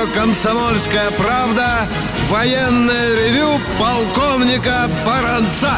[0.00, 1.86] Радио «Комсомольская правда»
[2.28, 5.72] военное ревю полковника Баранца.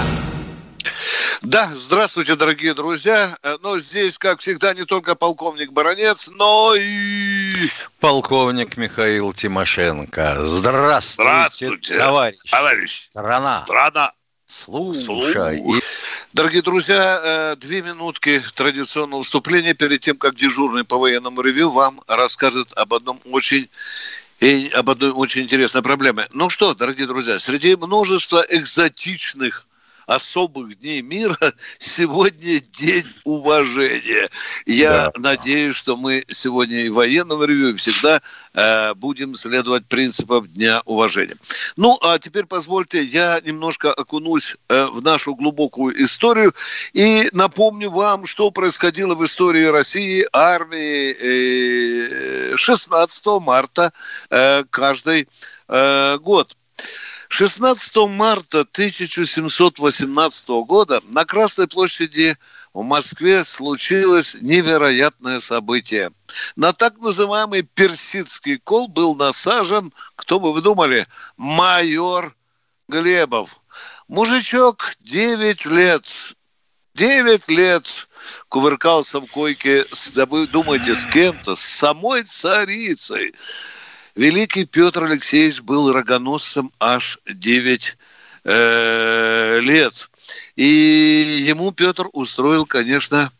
[1.40, 3.36] Да, здравствуйте, дорогие друзья.
[3.62, 7.68] Но здесь, как всегда, не только полковник Баранец, но и...
[8.00, 10.44] Полковник Михаил Тимошенко.
[10.44, 12.38] Здравствуйте, Здравствуйте, товарищ.
[12.50, 13.02] товарищ.
[13.10, 13.60] Страна.
[13.64, 14.12] Страна.
[14.52, 15.02] Слушай.
[15.02, 15.82] Слушай.
[16.34, 22.02] Дорогие друзья, э, две минутки традиционного выступления перед тем, как дежурный по военному ревю вам
[22.06, 23.68] расскажет об одном очень
[24.40, 26.26] и об одной очень интересной проблеме.
[26.32, 29.66] Ну что, дорогие друзья, среди множества экзотичных
[30.06, 31.36] особых дней мира
[31.78, 34.28] сегодня день уважения.
[34.66, 35.16] Я Да.
[35.16, 38.20] надеюсь, что мы сегодня и в военном ревью всегда
[38.54, 41.36] э, будем следовать принципам Дня уважения.
[41.76, 46.54] Ну, а теперь позвольте, я немножко окунусь э, в нашу глубокую историю
[46.92, 53.92] и напомню вам, что происходило в истории России, армии э, 16 марта
[54.30, 55.28] э, каждый
[55.68, 56.56] э, год.
[57.32, 62.36] 16 марта 1718 года на Красной площади
[62.74, 66.12] в Москве случилось невероятное событие.
[66.56, 71.06] На так называемый персидский кол был насажен, кто бы вы думали,
[71.38, 72.36] майор
[72.86, 73.62] Глебов.
[74.08, 76.04] Мужичок 9 лет,
[76.92, 78.08] 9 лет
[78.50, 83.32] кувыркался в койке, с, думаете, с кем-то, с самой царицей.
[84.14, 87.96] Великий Петр Алексеевич был рогоносцем аж 9
[88.44, 90.10] э, лет.
[90.56, 93.32] И ему Петр устроил, конечно,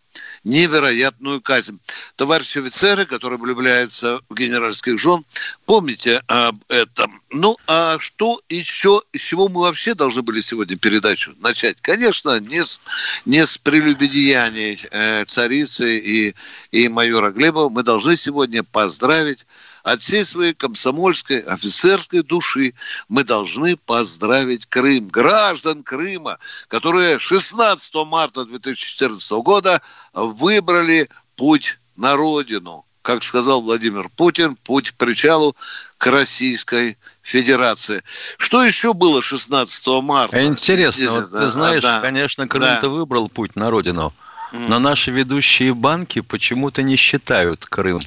[0.45, 1.78] невероятную казнь.
[2.17, 5.25] Товарищи офицеры, которые влюбляются в генеральских жен,
[5.66, 7.21] помните об этом.
[7.31, 11.77] Ну, а что еще, с чего мы вообще должны были сегодня передачу начать?
[11.81, 12.81] Конечно, не с,
[13.25, 16.34] не с прелюбодеяний э, царицы и,
[16.71, 17.69] и майора Глебова.
[17.69, 19.47] Мы должны сегодня поздравить
[19.82, 22.75] от всей своей комсомольской, офицерской души
[23.09, 26.38] мы должны поздравить Крым, граждан Крыма,
[26.69, 29.82] которые 16 марта 2014 года
[30.12, 32.84] выбрали путь на родину.
[33.03, 35.56] Как сказал Владимир Путин, путь к причалу
[35.98, 38.04] к Российской Федерации.
[38.38, 40.44] Что еще было 16 марта?
[40.47, 42.00] Интересно, вот Да, ты знаешь, да.
[42.00, 42.88] конечно, Крым-то Да.
[42.88, 44.12] выбрал путь на родину,
[44.53, 48.00] но наши ведущие банки почему-то не считают Крым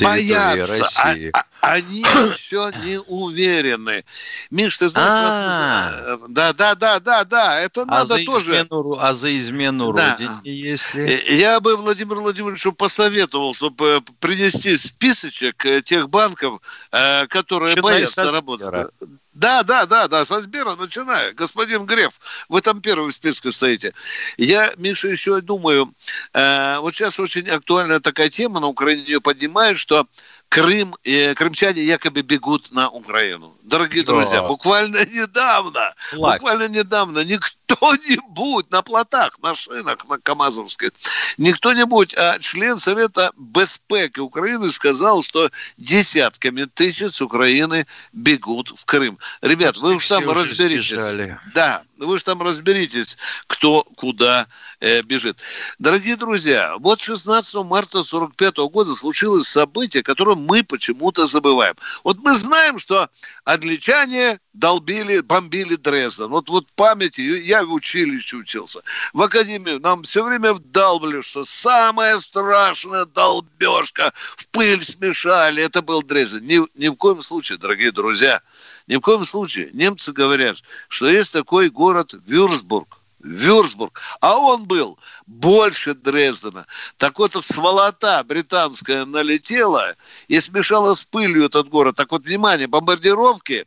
[0.00, 0.86] Боятся.
[0.96, 1.30] А- России.
[1.32, 4.04] а- они еще не уверены.
[4.50, 6.18] Миш, ты знаешь, А.
[6.18, 8.52] за- да, да, да, да, да, это А надо за, тоже.
[8.52, 10.12] измену, а за измену Да.
[10.18, 11.02] родине, если...
[11.06, 16.60] Э, Я бы Владимиру Владимировичу посоветовал, чтобы принести списочек э, тех банков,
[16.92, 18.90] э, которые Начиная боятся работать.
[19.34, 21.32] Да, да, да, да, со Сбера начиная.
[21.32, 23.92] Господин Греф, вы там первый в списке стоите.
[24.36, 25.92] Я, Миша, еще думаю,
[26.32, 30.06] э, вот сейчас очень актуальная такая тема, на Украине ее поднимают, что
[30.54, 33.56] Крым, э, крымчане якобы бегут на Украину.
[33.64, 34.12] Дорогие Да.
[34.12, 36.34] друзья, буквально недавно, Флаг.
[36.40, 40.90] буквально недавно никто-нибудь на плотах, на шинах, на КАМАЗовских,
[41.38, 49.18] никто-нибудь, а член Совета Беспеки Украины сказал, что десятками тысяч с Украины бегут в Крым.
[49.40, 50.86] Ребят, вы уж там разберитесь.
[50.88, 51.36] сбежали.
[51.52, 54.46] Да, вы же там разберитесь, кто куда
[54.80, 55.38] э, бежит.
[55.78, 61.74] Дорогие друзья, вот 16 марта 45 года случилось событие, которое мы почему-то забываем.
[62.04, 63.08] Вот мы знаем, что
[63.44, 66.28] англичане долбили, бомбили Дрезден.
[66.28, 68.82] Вот, вот памяти, я в училище учился.
[69.12, 76.02] В академии нам все время вдалбливали, что самая страшная долбежка, в пыль смешали, это был
[76.02, 76.46] Дрезден.
[76.46, 78.40] Ни, ни в коем случае, дорогие друзья,
[78.86, 79.70] ни в коем случае.
[79.72, 81.93] Немцы говорят, что есть такой город
[82.26, 82.98] Вюрсбург.
[83.20, 84.00] Вюрсбург.
[84.20, 86.66] А он был больше Дрездена.
[86.98, 89.96] Так вот, сволота британская налетела
[90.28, 91.96] и смешала с пылью этот город.
[91.96, 93.66] Так вот, внимание, бомбардировки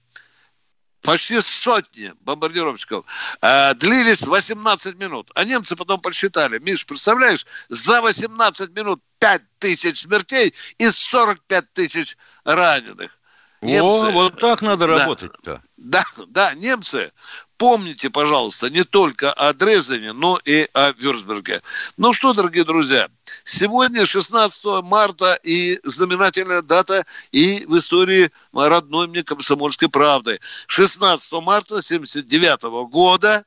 [1.01, 3.05] почти сотни бомбардировщиков,
[3.41, 5.31] э, длились 18 минут.
[5.35, 6.59] А немцы потом подсчитали.
[6.59, 13.17] Миш, представляешь, за 18 минут 5 тысяч смертей и 45 тысяч раненых.
[13.61, 14.99] О, вот так надо Да.
[14.99, 15.63] работать-то.
[15.77, 17.11] Да, да, немцы,
[17.57, 21.61] помните, пожалуйста, не только о Дрездене, но и о Вюрсберге.
[21.97, 23.09] Ну что, дорогие друзья,
[23.43, 30.39] сегодня 16 марта и знаменательная дата и в истории родной мне комсомольской правды.
[30.67, 33.43] 16 марта 79 года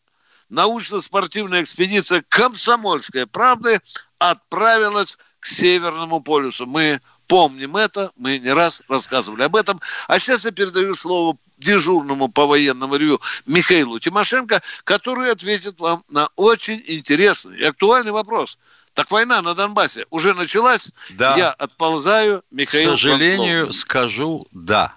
[0.48, 3.80] научно-спортивная экспедиция «Комсомольская правды»
[4.18, 6.66] отправилась к Северному полюсу.
[6.66, 7.00] Мы
[7.30, 9.80] помним это, мы не раз рассказывали об этом.
[10.08, 16.28] А сейчас я передаю слово дежурному по военному ревю Михаилу Тимошенко, который ответит вам на
[16.34, 18.58] очень интересный и актуальный вопрос.
[18.94, 20.90] Так война на Донбассе уже началась?
[21.10, 21.36] Да.
[21.36, 22.94] Я отползаю, Михаил.
[22.94, 23.80] К сожалению, Панцов.
[23.80, 24.94] скажу да.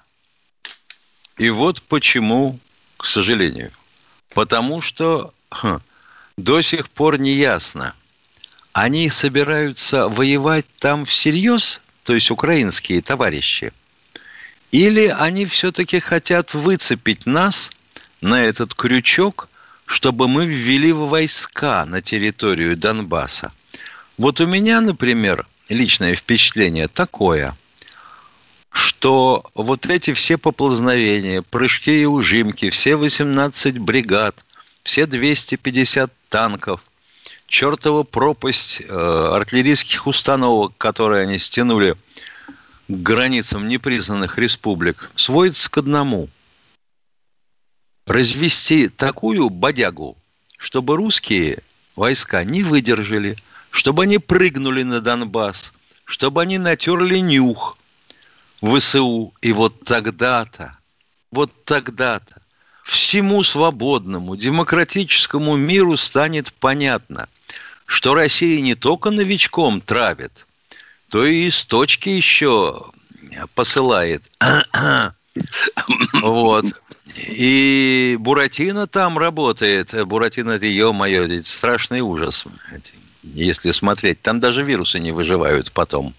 [1.38, 2.60] И вот почему,
[2.98, 3.72] к сожалению.
[4.34, 5.82] Потому что хм,
[6.38, 7.94] до сих пор не ясно,
[8.72, 13.74] они собираются воевать там всерьез, то есть украинские товарищи,
[14.72, 17.72] или они все-таки хотят выцепить нас
[18.22, 19.50] на этот крючок,
[19.86, 23.52] чтобы мы ввели войска на территорию Донбасса.
[24.18, 27.58] Вот у меня, например, личное впечатление такое,
[28.70, 34.46] что вот эти все поползновения, прыжки и ужимки, все 18 бригад,
[34.84, 36.82] все 250 танков,
[37.54, 41.96] чертова пропасть э, артиллерийских установок, которые они стянули
[42.88, 46.30] к границам непризнанных республик, сводится к одному.
[48.08, 50.18] Развести такую бодягу,
[50.58, 51.60] чтобы русские
[51.96, 53.38] войска не выдержали,
[53.70, 55.74] чтобы они прыгнули на Донбасс,
[56.06, 57.78] чтобы они натерли нюх
[58.64, 59.32] ВСУ.
[59.42, 60.80] И вот тогда-то,
[61.32, 62.42] вот тогда-то
[62.84, 67.30] всему свободному, демократическому миру станет понятно,
[67.94, 70.48] что Россия не только новичком травит,
[71.10, 72.86] то и из точки еще
[73.54, 74.24] посылает.
[76.22, 76.66] Вот.
[77.18, 79.94] И Буратино там работает.
[80.08, 82.46] Буратино, это ё-моё, страшный ужас,
[83.24, 84.22] если смотреть.
[84.22, 86.14] Там даже вирусы не выживают потом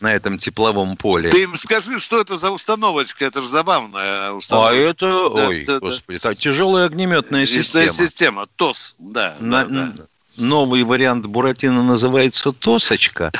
[0.00, 1.30] на этом тепловом поле.
[1.30, 3.24] Ты им скажи, что это за установочка?
[3.24, 4.76] Это же забавная А установочка.
[4.76, 5.78] это, Да, ой, да, да.
[5.80, 7.88] господи, это тяжелая огнеметная система.
[7.88, 8.46] система.
[8.56, 9.36] ТОС, да.
[9.40, 10.04] На- да, да.
[10.36, 13.32] Новый вариант Буратино называется Тосочка.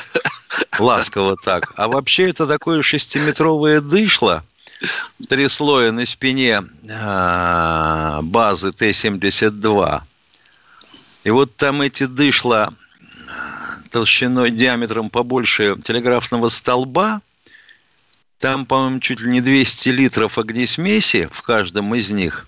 [0.79, 1.73] Ласково так.
[1.77, 4.45] А вообще это такое шестиметровое дышло,
[5.29, 10.01] три слоя на спине а, базы Т-72.
[11.25, 12.73] И вот там эти дышла
[13.91, 17.21] толщиной, диаметром побольше телеграфного столба.
[18.39, 22.47] Там, по-моему, чуть ли не 200 литров огнесмеси в каждом из них.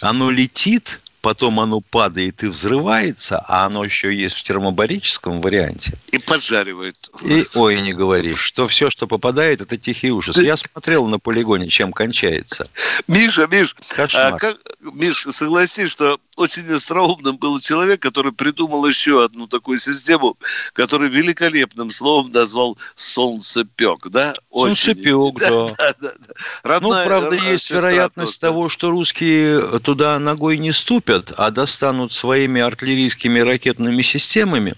[0.00, 5.94] Оно летит, потом оно падает и взрывается, а оно еще есть в термобарическом варианте.
[6.12, 6.96] И поджаривает.
[7.22, 10.36] И, ой, не говори, что все, что попадает, это тихий ужас.
[10.36, 12.68] Я смотрел на полигоне, чем кончается.
[13.08, 14.34] Миша, Миш, Кошмар.
[14.34, 20.36] а как, Миш, согласись, что очень остроумным был человек, который придумал еще одну такую систему,
[20.72, 24.34] который великолепным словом назвал солнцепек, да?
[24.50, 24.94] Очень.
[24.94, 25.48] Солнцепек, да.
[25.78, 26.34] Да, да, да.
[26.64, 28.46] Ну, Родная, правда, родная есть вероятность просто.
[28.46, 34.74] того, что русские туда ногой не ступят, а достанут своими артиллерийскими ракетными системами.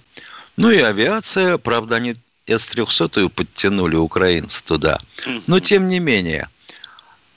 [0.57, 2.15] Ну и авиация, правда, они
[2.47, 4.99] С-300 подтянули украинцы туда.
[5.47, 6.49] Но тем не менее.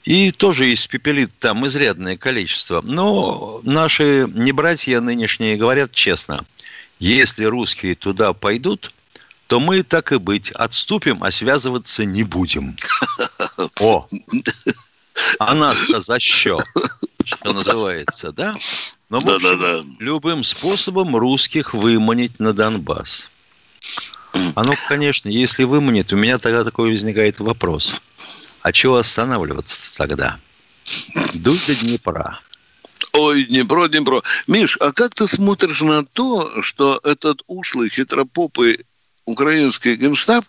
[0.04, 2.82] И тоже испепелит там изрядное количество.
[2.82, 6.44] Но наши не братья нынешние говорят честно.
[6.98, 8.92] Если русские туда пойдут,
[9.46, 12.76] то мы, так и быть, отступим, а связываться не будем.
[13.80, 14.06] О!
[15.38, 16.62] А нас-то за что?
[17.24, 18.54] Что называется, да?
[19.08, 19.84] Но, в общем, Да-да-да.
[19.98, 23.30] любым способом русских выманить на Донбасс.
[24.54, 28.02] А ну, конечно, если выманит, у меня тогда такой возникает вопрос.
[28.62, 30.38] А чего останавливаться тогда?
[31.34, 32.40] Дуть до Днепра.
[33.12, 34.22] Ой, Днепро, Днепро.
[34.46, 38.84] Миш, а как ты смотришь на то, что этот ушлый, хитропопый
[39.26, 40.44] украинский генштаб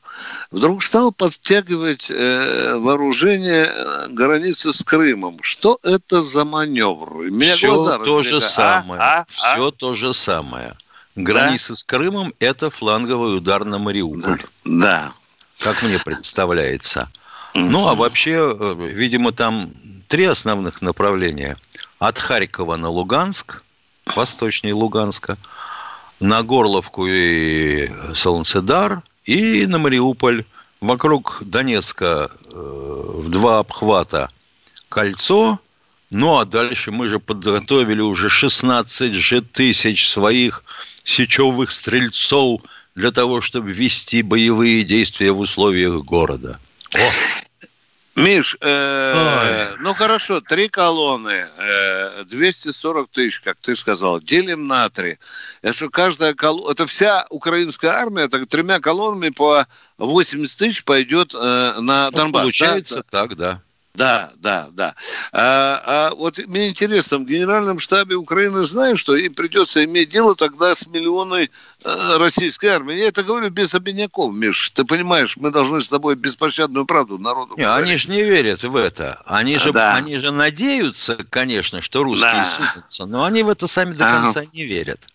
[0.51, 5.37] вдруг стал подтягивать э, вооружение э, границы с Крымом?
[5.41, 7.29] Что это за маневр?
[7.29, 8.53] Меня все глаза то же разбегают.
[8.53, 9.01] самое.
[9.01, 9.19] А?
[9.19, 9.25] А?
[9.27, 10.75] все то же самое.
[11.15, 15.13] Граница с Крымом– это фланговый удар на Мариуполь, Да.
[15.59, 17.09] как мне представляется.
[17.53, 19.71] Ну, а вообще, э, видимо, там
[20.09, 21.57] три основных направления.
[21.99, 23.63] От Харькова на Луганск,
[24.13, 25.37] восточнее Луганска,
[26.25, 30.43] на Горловку и Солнцедар, и на Мариуполь.
[30.81, 34.29] Вокруг Донецка э, в два обхвата
[34.89, 35.59] кольцо.
[36.11, 40.63] Ну, а дальше мы же подготовили уже 16 же тысяч своих
[41.03, 42.61] сечевых стрельцов
[42.95, 46.59] для того, чтобы вести боевые действия в условиях города.
[46.95, 49.13] О, Миш, э.
[49.85, 55.19] Ну хорошо, три колонны, э, 240 тысяч, как ты сказал, делим на три.
[55.61, 59.67] Это что каждая колонна, это вся украинская армия, так тремя колоннами по
[59.99, 62.41] 80 тысяч пойдет э, на ну, Донбасс.
[62.41, 63.03] получается да?
[63.11, 63.61] так, да.
[63.95, 64.95] Да, да, да.
[65.31, 70.35] А, а вот мне интересно, в Генеральном штабе Украины знают, что им придется иметь дело
[70.35, 71.49] тогда с миллионной
[71.83, 72.95] э, российской армии.
[72.95, 74.71] Я это говорю без обиняков, Миш.
[74.71, 78.75] Ты понимаешь, мы должны с тобой беспощадную правду народу не, Они же не верят в
[78.75, 79.21] это.
[79.25, 79.95] Они же, да.
[79.95, 82.49] они же надеются, конечно, что русские Да.
[82.73, 84.21] сунутся, но они в это сами до Ага.
[84.23, 85.07] конца не верят.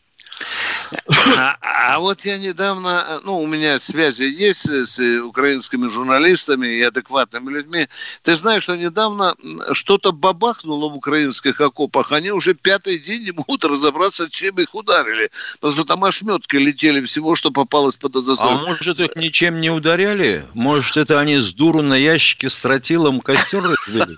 [1.37, 7.51] А, а вот я недавно, ну, у меня связи есть с украинскими журналистами и адекватными
[7.51, 7.89] людьми.
[8.23, 9.35] Ты знаешь, что недавно
[9.73, 12.13] что-то бабахнуло в украинских окопах.
[12.13, 15.31] Они уже пятый день не могут разобраться, чем их ударили.
[15.55, 19.71] Потому что там ошметки летели всего, что попалось под этот А может, их ничем не
[19.71, 20.47] ударяли?
[20.55, 24.17] Может, это они с дуру на ящике с тротилом костер развели?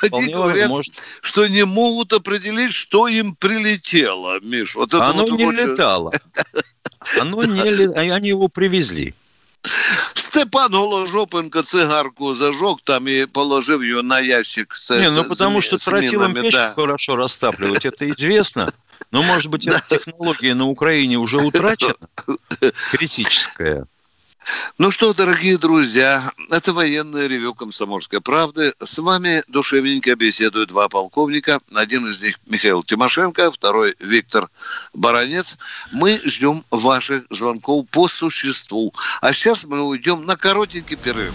[0.00, 0.92] Они Вполне говорят, возможно.
[1.22, 4.74] что не могут определить, что им прилетело, Миш.
[4.74, 6.12] Вот это Оно вот не очень- летало.
[7.20, 9.14] Оно не ле- Они его привезли.
[10.14, 15.62] Степан Голожопенко цигарку зажег там и положив ее на ящик с Не, с- ну потому
[15.62, 16.72] с- что с тротилом да.
[16.74, 18.66] хорошо растапливать, это известно.
[19.10, 21.94] Но, может быть, эта технология на Украине уже утрачена,
[22.90, 23.86] критическая.
[24.78, 28.74] Ну что, дорогие друзья, это военное ревю «Комсомольской правды».
[28.82, 31.60] С вами душевненько беседуют два полковника.
[31.74, 34.48] Один из них Михаил Тимошенко, второй Виктор
[34.92, 35.58] Баранец.
[35.92, 38.92] Мы ждем ваших звонков по существу.
[39.20, 41.34] А сейчас мы уйдем на коротенький перерыв.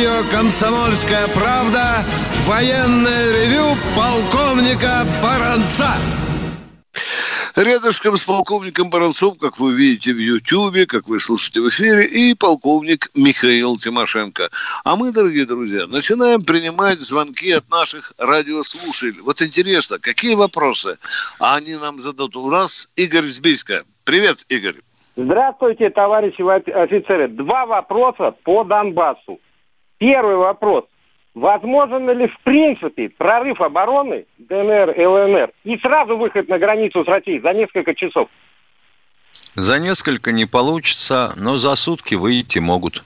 [0.00, 1.84] Радио «Комсомольская правда»
[2.46, 5.88] военное ревю полковника Баранца.
[7.54, 12.34] Рядышком с полковником Баранцом, как вы видите в Ютьюбе, как вы слушаете в эфире, и
[12.34, 14.48] полковник Михаил Тимошенко.
[14.84, 19.20] А мы, дорогие друзья, начинаем принимать звонки от наших радиослушателей.
[19.20, 20.96] Вот интересно, какие вопросы
[21.38, 22.36] они нам зададут?
[22.36, 23.82] У нас Игорь Збийска.
[24.04, 24.76] Привет, Игорь.
[25.16, 27.28] Здравствуйте, товарищи офи- офицеры.
[27.28, 29.38] Два вопроса по Донбассу.
[30.00, 30.84] Первый вопрос.
[31.34, 37.06] Возможен ли в принципе прорыв обороны ДНР и ЛНР и сразу выход на границу с
[37.06, 38.28] Россией за несколько часов?
[39.54, 43.04] За несколько не получится, но за сутки выйти могут.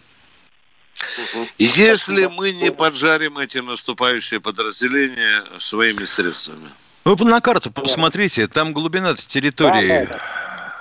[1.58, 6.68] Если мы не поджарим эти наступающие подразделения своими средствами.
[7.04, 10.08] Вы на карту посмотрите, там глубина территории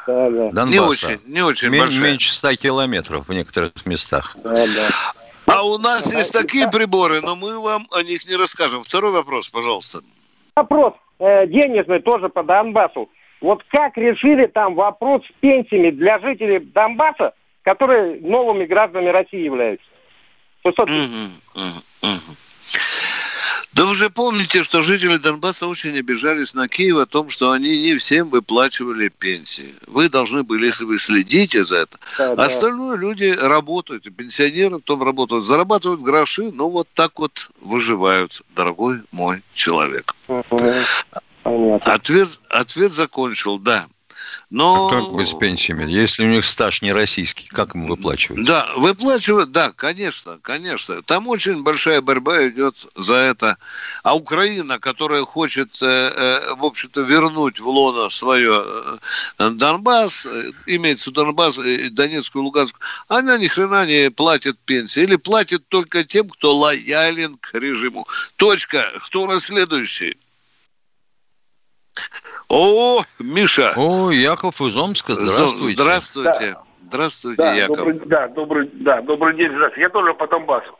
[0.05, 0.67] Да, да, Донбасса.
[0.71, 2.01] Не очень, не очень Мен- большая.
[2.03, 4.35] меньше 100 километров в некоторых местах.
[4.43, 5.13] да, да.
[5.45, 8.83] А у нас есть такие приборы, но мы вам о них не расскажем.
[8.83, 10.01] Второй вопрос, пожалуйста.
[10.55, 13.09] Вопрос э, денежный тоже по Донбассу.
[13.41, 17.33] Вот как решили там вопрос с пенсиями для жителей Донбасса,
[17.63, 19.85] которые новыми гражданами России являются?
[20.65, 21.09] 600 тысяч.
[21.09, 22.37] Мгм, мгм, мгм.
[23.73, 27.81] Да вы же помните, что жители Донбасса очень обижались на Киев о том, что они
[27.81, 29.73] не всем выплачивали пенсии.
[29.87, 31.97] Вы должны были, если вы следите за это.
[32.17, 32.45] Да, да.
[32.45, 38.43] Остальное люди работают, и пенсионеры в том работают, зарабатывают гроши, но вот так вот выживают,
[38.55, 40.13] дорогой мой человек.
[41.43, 41.93] Понятно.
[41.93, 43.87] Ответ, ответ закончил, да.
[44.53, 44.87] Но...
[44.87, 45.91] Как вы с пенсиями?
[45.91, 48.45] Если у них стаж не российский, как им выплачивать?
[48.45, 51.01] Да, выплачивают, да, конечно, конечно.
[51.01, 53.57] Там очень большая борьба идет за это.
[54.03, 58.63] А Украина, которая хочет, э, э, в общем-то, вернуть в лоно свое
[59.39, 60.27] э, Донбасс,
[60.67, 65.01] имеется Донбасс, Донецкую, Луганскую, она ни хрена не платит пенсии.
[65.01, 68.07] Или платит только тем, кто лоялен к режиму.
[68.35, 68.91] Точка.
[69.03, 70.15] Кто у нас следующий?
[72.53, 73.73] О, Миша.
[73.75, 75.81] О, Яков из Омска, здравствуйте.
[75.81, 76.55] Здравствуйте.
[76.85, 77.77] Здравствуйте, Да, Яков.
[77.77, 79.81] добрый, да, добрый, да, добрый день, здравствуйте.
[79.81, 80.77] Я тоже по Донбассу.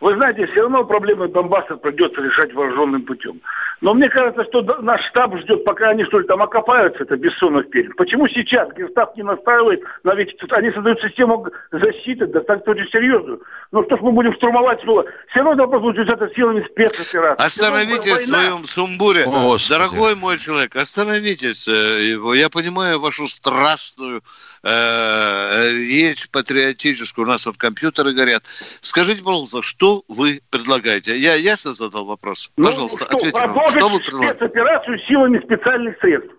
[0.00, 3.40] Вы знаете, все равно проблемы Донбасса придется решать вооруженным путем.
[3.80, 7.68] Но мне кажется, что наш штаб ждет, пока они что ли там окопаются, это Бессонов
[7.70, 7.94] перед.
[7.96, 13.42] Почему сейчас Гестап не настраивает, на ведь они создают систему защиты достаточно очень серьезную.
[13.72, 15.04] Ну что ж мы будем штурмовать снова?
[15.28, 17.44] Все равно вопрос будет это силами спецоперации.
[17.44, 19.26] Остановитесь в своем сумбуре.
[19.26, 21.68] О, Дорогой мой человек, остановитесь.
[21.68, 24.22] Э, я понимаю вашу страстную
[24.62, 27.26] э, речь патриотическую.
[27.26, 28.44] У нас вот компьютеры горят.
[28.80, 31.16] Скажите, пожалуйста, что вы предлагаете?
[31.16, 32.50] Я ясно задал вопрос?
[32.56, 33.40] Ну, Пожалуйста, ну, ответьте.
[33.78, 34.36] Что вы предлагаете?
[34.36, 36.34] спецоперацию силами специальных средств.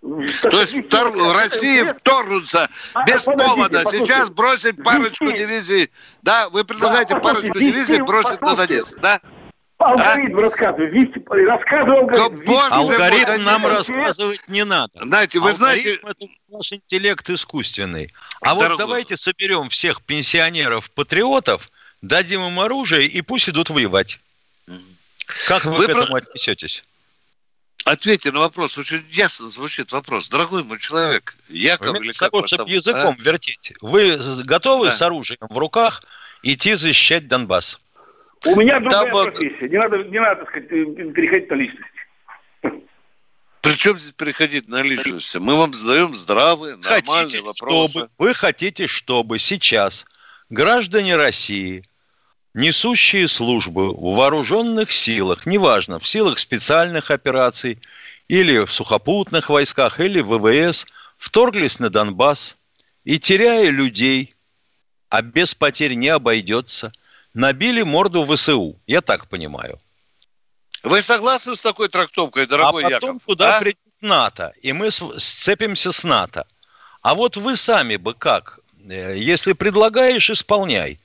[0.00, 1.12] То есть втор...
[1.34, 3.78] Россия вторгнуться а, без подождите, повода.
[3.80, 4.06] Послушайте.
[4.06, 5.38] Сейчас бросить парочку вести.
[5.38, 5.90] дивизий.
[6.22, 9.20] Да, вы предлагаете да, парочку дивизий бросить на Донецк, да?
[9.78, 10.42] Алгоритм а?
[10.42, 10.90] рассказывай.
[10.90, 12.44] Вести, рассказывай алгоритм.
[12.46, 14.92] Боже алгоритм мой, нам рассказывать не надо.
[15.02, 16.00] Знаете, вы алгоритм знаете...
[16.02, 18.08] это наш интеллект искусственный.
[18.40, 18.68] А Дорогой.
[18.68, 21.68] вот давайте соберем всех пенсионеров-патриотов,
[22.02, 24.20] дадим им оружие и пусть идут воевать.
[25.46, 26.16] Как вы, вы к этому про...
[26.18, 26.84] отнесетесь?
[27.84, 28.76] Ответьте на вопрос.
[28.76, 30.28] Очень ясно звучит вопрос.
[30.28, 33.22] Дорогой мой человек, Яков Вместо того, чтобы там, языком а?
[33.22, 34.92] вертеть, вы готовы да.
[34.92, 36.02] с оружием в руках
[36.42, 37.78] идти защищать Донбасс?
[38.46, 39.68] У меня другая там, профессия.
[39.68, 41.84] Не надо, не надо сказать, переходить на личность.
[43.60, 45.34] Причем здесь переходить на личность?
[45.36, 47.90] Мы вам задаем здравые, нормальные хотите, вопросы.
[47.90, 50.06] Чтобы, вы хотите, чтобы сейчас
[50.50, 51.82] граждане России–
[52.58, 57.80] несущие службу в вооруженных силах, неважно, в силах специальных операций,
[58.26, 60.86] или в сухопутных войсках, или в ВВС,
[61.16, 62.56] вторглись на Донбасс
[63.04, 64.34] и, теряя людей,
[65.08, 66.92] а без потерь не обойдется,
[67.32, 68.78] набили морду ВСУ.
[68.86, 69.80] Я так понимаю.
[70.82, 73.24] Вы согласны с такой трактовкой, дорогой А потом Яков?
[73.24, 73.60] куда а?
[73.60, 76.46] придет НАТО, и мы сцепимся с НАТО.
[77.02, 78.60] А вот вы сами бы как?
[78.90, 80.98] Э, если предлагаешь, исполняй.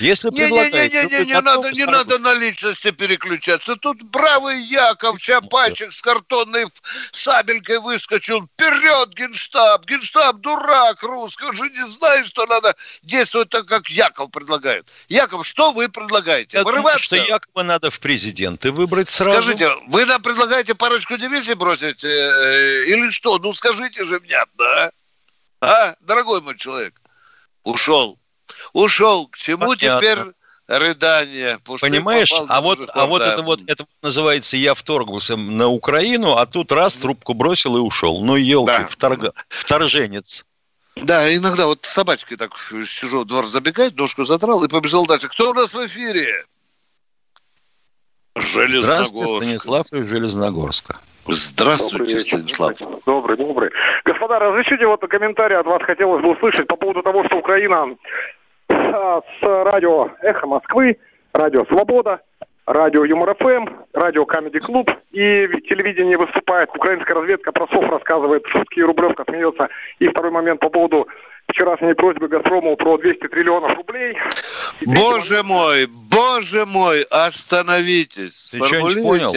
[0.00, 3.76] Если не, не, не, не, не, не надо, не надо на личности переключаться.
[3.76, 6.66] Тут бравый Яков Чапачек с картонной
[7.10, 8.46] сабелькой выскочил.
[8.46, 9.86] Вперед, генштаб!
[9.86, 11.46] Генштаб дурак русский.
[11.46, 14.86] Он же не знает, что надо действовать так, как Яков предлагает.
[15.08, 16.58] Яков, что вы предлагаете?
[16.58, 17.10] Я Вырываться?
[17.10, 19.42] Думаю, что Якова надо в президенты выбрать сразу.
[19.42, 22.04] Скажите, вы нам предлагаете парочку дивизий бросить?
[22.04, 23.38] Э, э, или что?
[23.38, 24.90] Ну, скажите же внятно, а?
[25.60, 26.94] А, дорогой мой человек?
[27.68, 28.18] Ушел
[28.72, 29.28] ушел.
[29.28, 30.00] К чему Понятно.
[30.00, 30.18] теперь
[30.66, 31.58] рыдание?
[31.80, 36.72] Понимаешь, а вот, а вот это вот это называется я вторгнулся на Украину, а тут
[36.72, 38.22] раз трубку бросил и ушел.
[38.22, 38.86] Ну елки, да.
[38.86, 39.34] вторг...
[39.48, 40.44] вторженец.
[40.96, 45.28] Да, иногда вот собачкой так с чужого двора забегает, ножку задрал и побежал дальше.
[45.28, 46.44] Кто у нас в эфире?
[48.42, 50.94] Здравствуйте, Станислав из Железногорска.
[51.26, 52.74] Здравствуйте, Станислав.
[53.06, 53.70] Добрый, добрый.
[54.04, 57.96] Господа, разрешите вот комментарий от вас хотелось бы услышать по поводу того, что Украина
[58.68, 60.96] а, с радио «Эхо Москвы»,
[61.32, 62.20] радио «Свобода»,
[62.68, 68.46] радио Юмор ФМ, радио Камеди Клуб и в телевидении выступает украинская разведка про СОФ рассказывает
[68.46, 69.68] шутки и Рублевка смеется.
[69.98, 71.08] И второй момент по поводу
[71.48, 74.16] вчерашней просьбы «Газпрому» про 200 триллионов рублей.
[74.82, 78.50] Боже мой, боже мой, остановитесь.
[78.50, 79.34] Ты что понял?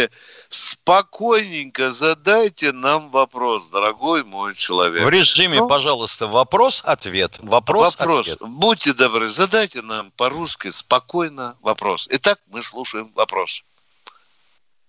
[0.49, 5.05] Спокойненько задайте нам вопрос, дорогой мой человек.
[5.05, 7.37] В режиме, ну, пожалуйста, вопрос-ответ.
[7.39, 8.37] Вопрос, вопрос.
[8.41, 12.07] Будьте добры, задайте нам по-русски спокойно вопрос.
[12.11, 13.63] Итак, мы слушаем вопрос.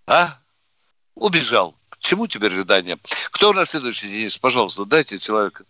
[0.06, 0.28] А?
[1.14, 1.76] Убежал.
[1.90, 2.98] К чему теперь рыдание?
[3.30, 4.36] Кто у нас следующий, Денис?
[4.36, 5.64] Пожалуйста, дайте человека.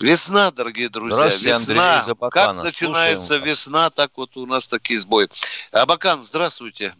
[0.00, 2.00] Весна, дорогие друзья, весна.
[2.00, 5.28] Андрей как начинается Слушаем весна, так вот у нас такие сбои.
[5.70, 6.94] Абакан, здравствуйте.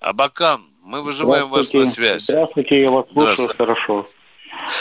[0.00, 2.24] Абакан, мы выживаем вас на связь.
[2.24, 4.08] Здравствуйте, я вас слушаю хорошо.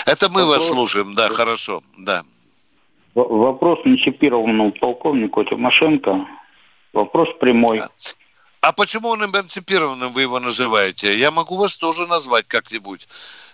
[0.06, 0.62] Это мы Вопрос...
[0.62, 2.24] вас слушаем, да, хорошо, да.
[3.14, 6.28] Вопрос нечипированному полковнику Тимошенко.
[6.94, 7.82] Вопрос прямой.
[8.62, 11.18] А почему он эмансипированным вы его называете?
[11.18, 13.08] Я могу вас тоже назвать как-нибудь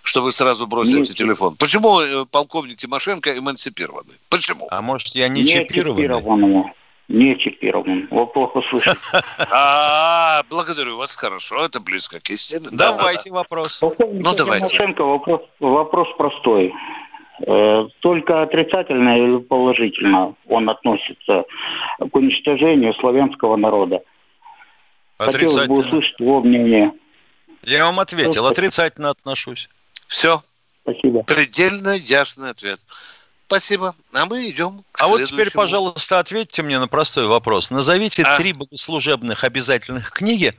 [0.03, 1.55] что вы сразу бросите не телефон.
[1.57, 4.15] Почему э, полковник Тимошенко эмансипированный?
[4.29, 4.67] Почему?
[4.69, 6.73] А может, я не, не чипированный?
[7.09, 8.07] Не чипирован.
[8.11, 8.97] Вы плохо слышите.
[9.51, 11.65] А, благодарю вас, хорошо.
[11.65, 12.67] Это близко к истине.
[12.71, 13.81] Давайте вопрос.
[13.81, 14.67] Ну, давайте.
[14.67, 16.73] Тимошенко вопрос, вопрос простой.
[17.45, 21.45] Э, только отрицательно или положительно он относится
[21.99, 24.01] к уничтожению славянского народа.
[25.17, 26.93] Хотелось бы услышать его мнение.
[27.63, 29.69] Я вам ответил, отрицательно отношусь.
[30.07, 30.41] Все.
[30.83, 31.23] Спасибо.
[31.23, 32.79] Предельно ясный ответ.
[33.47, 33.95] Спасибо.
[34.13, 37.69] А мы идем к А вот теперь, пожалуйста, ответьте мне на простой вопрос.
[37.69, 38.37] Назовите а?
[38.37, 40.55] три богослужебных обязательных книги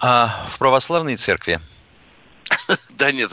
[0.00, 1.60] а, в православной церкви.
[2.98, 3.30] Да нет.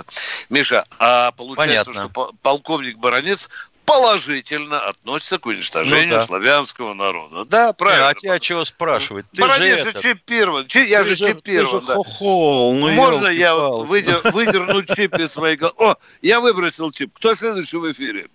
[0.50, 2.12] Миша, а получается, Понятно.
[2.14, 3.50] что полковник Баранец
[3.86, 6.22] положительно относится к уничтожению ну, да.
[6.22, 7.46] славянского народа.
[7.46, 8.10] Да, правильно.
[8.10, 9.26] А тебя чего спрашивать?
[9.34, 10.02] Ты Баранец же, это...
[10.02, 10.66] чипирован.
[10.68, 10.86] Чи...
[10.88, 11.82] Я же, же чипирован.
[11.82, 11.96] Ты же да.
[11.96, 14.22] хохол, ну, Можно я выдер...
[14.32, 15.76] выдерну чип из своей головы?
[15.78, 17.12] О, я выбросил чип.
[17.16, 18.28] Кто следующий в эфире?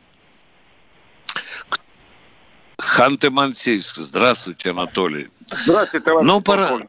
[2.78, 4.00] Ханты-Мансийск.
[4.00, 5.28] Здравствуйте, Анатолий.
[5.46, 6.80] Здравствуйте, товарищ Ну, пора...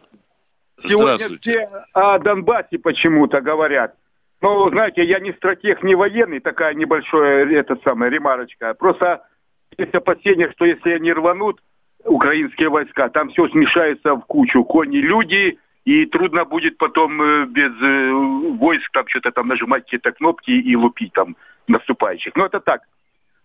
[0.88, 3.96] Сегодня все о Донбассе почему-то говорят.
[4.42, 8.74] Ну, знаете, я не стратег, не военный, такая небольшая, этот самая ремарочка.
[8.74, 9.24] Просто
[9.78, 11.62] есть опасения, что если они рванут,
[12.04, 14.64] украинские войска, там все смешается в кучу.
[14.64, 20.12] Кони, люди, и трудно будет потом э, без э, войск там что-то там нажимать какие-то
[20.12, 21.36] кнопки и лупить там
[21.68, 22.36] наступающих.
[22.36, 22.82] Но это так.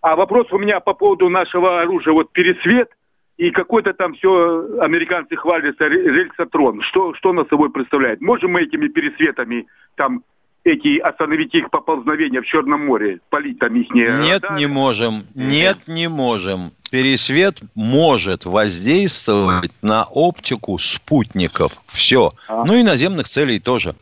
[0.00, 2.14] А вопрос у меня по поводу нашего оружия.
[2.14, 2.90] Вот пересвет
[3.36, 6.80] и какой-то там все американцы хвалятся рельсотрон.
[6.82, 8.20] Что, что он собой представляет?
[8.20, 10.22] Можем мы этими пересветами там
[10.66, 14.02] эти остановить их поползновения в Черном море, полить там их не...
[14.02, 14.60] Нет, радары.
[14.60, 15.26] не можем.
[15.34, 16.72] Нет, не можем.
[16.90, 21.80] Пересвет может воздействовать на оптику спутников.
[21.86, 22.30] Все.
[22.48, 22.64] А.
[22.64, 23.94] Ну и наземных целей тоже.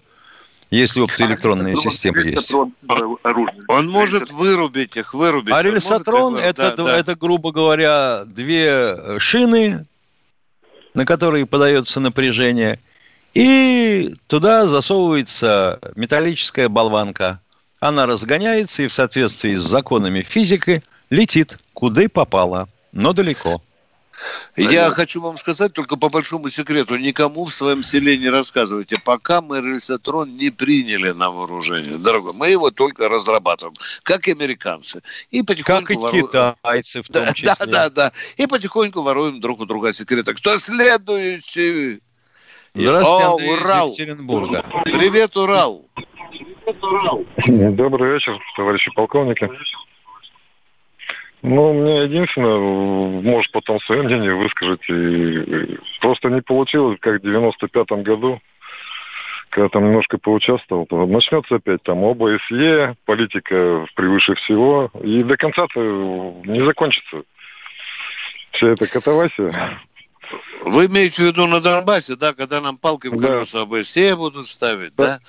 [0.70, 2.53] Если оптоэлектронная а система есть.
[2.53, 5.55] Он может вырубить их, вырубить.
[5.55, 6.98] А рельсотрон это, да, да.
[6.98, 9.87] это, грубо говоря, две шины,
[10.94, 12.81] на которые подается напряжение–
[13.35, 17.40] и туда засовывается металлическая болванка.
[17.81, 23.61] Она разгоняется и в соответствии с законами физики летит, куда попало, но далеко.
[24.57, 29.42] Я хочу вам сказать только по большому секрету, никому в своем селе не рассказывайте, пока
[29.42, 35.03] мы рельсотрон не приняли на вооружение, дорогой, мы его только разрабатываем, как и американцы.
[35.33, 36.27] И потихоньку как и воруем...
[36.29, 37.55] китайцы в том да, числе.
[37.59, 38.12] Да, да, да.
[38.37, 40.33] И потихоньку воруем друг у друга секреты.
[40.35, 42.01] Кто следующий?
[42.77, 43.87] Здравствуйте, Андрей Урал.
[43.87, 44.65] Екатеринбурга.
[44.85, 45.87] Привет, Урал.
[47.47, 49.49] Добрый вечер, товарищи полковники.
[51.43, 55.79] Ну, мне единственное, может, потом свое мнение выскажете.
[56.01, 58.41] Просто не получилось, как в 95-м году,
[59.51, 60.89] когда там немножко поучаствовал.
[61.07, 65.81] Начнется опять там ОБСЕ, политика превыше всего, и до конца-то
[66.45, 67.23] не закончится.
[68.51, 69.53] Вся эта катавасия.
[70.63, 73.77] Вы имеете в виду на Донбассе, да, когда нам палкой в колеса да.
[73.77, 75.21] ОБСЕ будут ставить, да?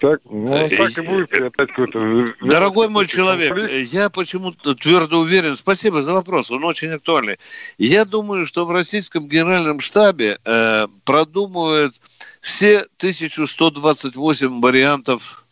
[0.00, 2.34] Так, ну, э, так и будет опять какой-то...
[2.40, 7.38] Дорогой мой человек, я почему-то твердо уверен, спасибо за вопрос, он очень актуальный.
[7.78, 11.96] Я думаю, что в российском генеральном штабе э, продумывают
[12.40, 15.44] все 1128 вариантов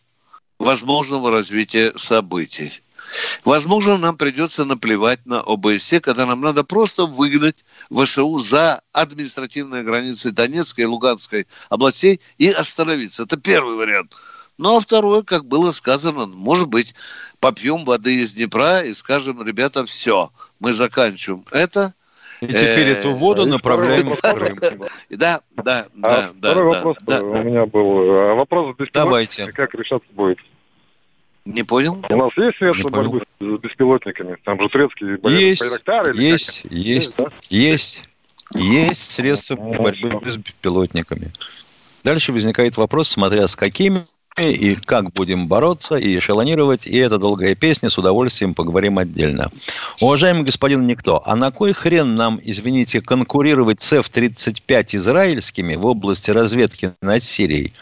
[0.59, 2.71] возможного развития событий.
[3.45, 10.31] Возможно, нам придется наплевать на ОБСЕ, когда нам надо просто выгнать ВСУ за административные границы
[10.31, 13.23] Донецкой и Луганской областей и остановиться.
[13.23, 14.13] Это первый вариант.
[14.57, 16.95] Ну, а второе, как было сказано, может быть,
[17.39, 21.93] попьем воды из Днепра и скажем, ребята, все, мы заканчиваем это.
[22.41, 24.59] И теперь эту воду направляем в Крым.
[25.09, 26.33] Да, да, да.
[26.37, 28.11] Второй вопрос у меня был.
[28.11, 29.51] А вопрос Давайте.
[29.51, 30.37] Как решаться будет?
[31.47, 32.03] Не понял?
[32.09, 34.37] У нас есть средства борьбы с беспилотниками?
[34.43, 36.71] Там же турецкие есть, Или есть, как?
[36.71, 37.29] есть, да?
[37.49, 38.03] есть,
[38.53, 41.31] есть средства ну, борьбы с беспилотниками.
[42.03, 44.01] Дальше возникает вопрос, смотря с какими
[44.37, 49.49] и как будем бороться и эшелонировать, и это долгая песня, с удовольствием поговорим отдельно.
[50.01, 56.29] Уважаемый господин Никто, а на кой хрен нам, извините, конкурировать с F-35 израильскими в области
[56.29, 57.73] разведки над Сирией,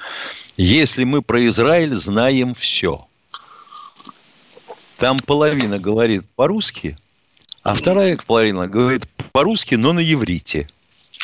[0.55, 3.05] если мы про Израиль знаем все?
[4.97, 6.97] Там половина говорит по-русски,
[7.63, 10.67] а вторая половина говорит по-русски, но на еврите,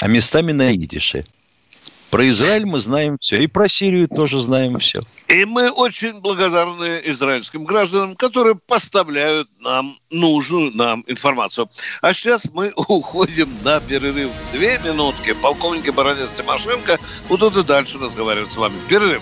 [0.01, 1.23] а местами на идише.
[2.11, 3.39] Про Израиль мы знаем все.
[3.41, 5.01] И про Сирию тоже знаем все.
[5.29, 11.69] И мы очень благодарны израильским гражданам, которые поставляют нам нужную нам информацию.
[12.01, 14.29] А сейчас мы уходим на перерыв.
[14.51, 15.31] Две минутки.
[15.41, 18.75] Полковник Баранец Тимошенко будут и дальше разговаривать с вами.
[18.89, 19.21] Перерыв.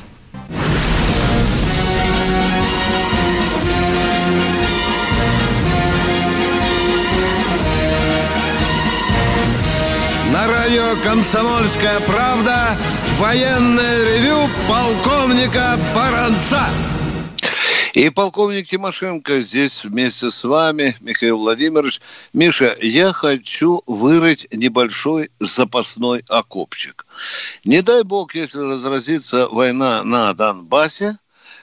[10.41, 12.75] На радио «Комсомольская правда»
[13.19, 16.61] военное ревю полковника Баранца.
[17.93, 22.01] И полковник Тимошенко здесь вместе с вами, Михаил Владимирович.
[22.33, 27.05] Миша, я хочу вырыть небольшой запасной окопчик.
[27.63, 31.17] Не дай бог, если разразится война на Донбассе,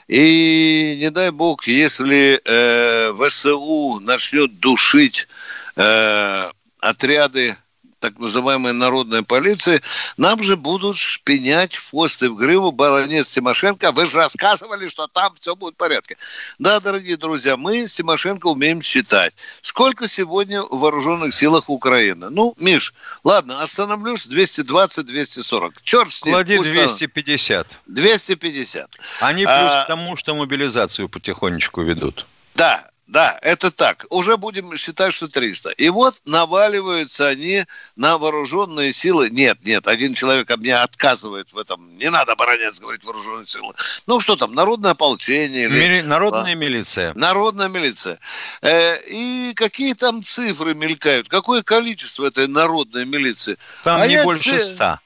[0.06, 5.26] и не дай бог, если э, ВСУ начнет душить
[5.74, 7.56] э, отряды
[8.00, 9.82] так называемой народной полиции,
[10.16, 13.92] нам же будут шпинять хвост и в гриву баронец Тимошенко.
[13.92, 16.16] Вы же рассказывали, что там все будет в порядке.
[16.58, 19.34] Да, дорогие друзья, мы с Тимошенко умеем считать.
[19.60, 22.30] Сколько сегодня в вооруженных силах Украины?
[22.30, 25.72] Ну, Миш, ладно, остановлюсь 220-240.
[25.82, 26.34] Черт с ним.
[26.34, 27.80] Клади 250.
[27.86, 28.90] 250.
[29.20, 29.84] Они плюс а...
[29.84, 32.26] к тому, что мобилизацию потихонечку ведут.
[32.54, 34.04] Да, да, это так.
[34.10, 35.70] Уже будем считать, что 300.
[35.70, 37.64] И вот наваливаются они
[37.96, 39.30] на вооруженные силы.
[39.30, 41.96] Нет, нет, один человек от меня отказывает в этом.
[41.96, 43.72] Не надо, баронец, говорить вооруженные силы.
[44.06, 45.64] Ну, что там, народное ополчение?
[45.64, 45.78] Или...
[45.78, 46.00] Мили...
[46.02, 46.54] Народная а?
[46.54, 47.14] милиция.
[47.14, 48.18] Народная милиция.
[48.60, 51.30] Э, и какие там цифры мелькают?
[51.30, 53.56] Какое количество этой народной милиции?
[53.84, 55.00] Там а не больше ста.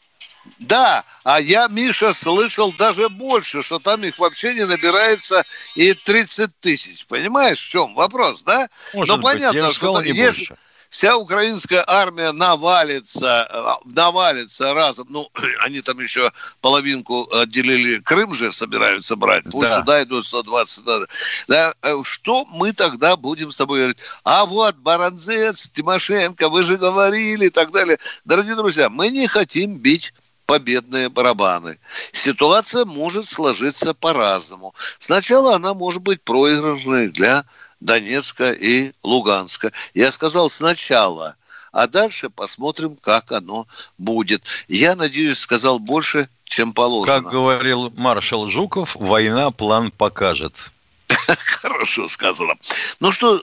[0.58, 6.50] Да, а я, Миша, слышал даже больше, что там их вообще не набирается и 30
[6.60, 7.06] тысяч.
[7.06, 8.68] Понимаешь, в чем вопрос, да?
[8.94, 10.56] Может Но понятно, быть, что если больше.
[10.90, 15.28] вся украинская армия навалится, э, навалится разом, ну,
[15.60, 19.80] они там еще половинку отделили, Крым же собираются брать, пусть да.
[19.80, 21.00] сюда идут 120, да,
[21.46, 23.98] да, э, что мы тогда будем с тобой говорить?
[24.24, 27.98] А вот Баранзец, Тимошенко, вы же говорили и так далее.
[28.24, 30.12] Дорогие друзья, мы не хотим бить
[30.52, 31.78] победные барабаны.
[32.12, 34.74] Ситуация может сложиться по-разному.
[34.98, 37.46] Сначала она может быть проигрышной для
[37.80, 39.72] Донецка и Луганска.
[39.94, 41.36] Я сказал сначала,
[41.72, 44.44] а дальше посмотрим, как оно будет.
[44.68, 47.22] Я надеюсь, сказал больше, чем положено.
[47.22, 50.70] Как говорил маршал Жуков, война план покажет.
[51.62, 52.56] Хорошо сказано.
[53.00, 53.42] Ну что,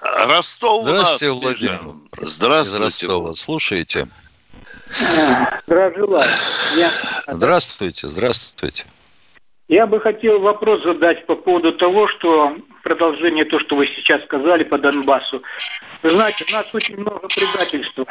[0.00, 1.94] Ростов Здравствуйте, Владимир.
[2.20, 2.88] Здравствуйте.
[2.88, 3.34] Из Ростова.
[3.34, 4.08] Слушайте.
[6.76, 6.92] Я...
[7.28, 8.84] Здравствуйте, здравствуйте.
[9.68, 14.62] Я бы хотел вопрос задать по поводу того, что продолжение то, что вы сейчас сказали
[14.62, 15.42] по Донбассу.
[16.02, 18.06] Вы знаете, у нас очень много предательства.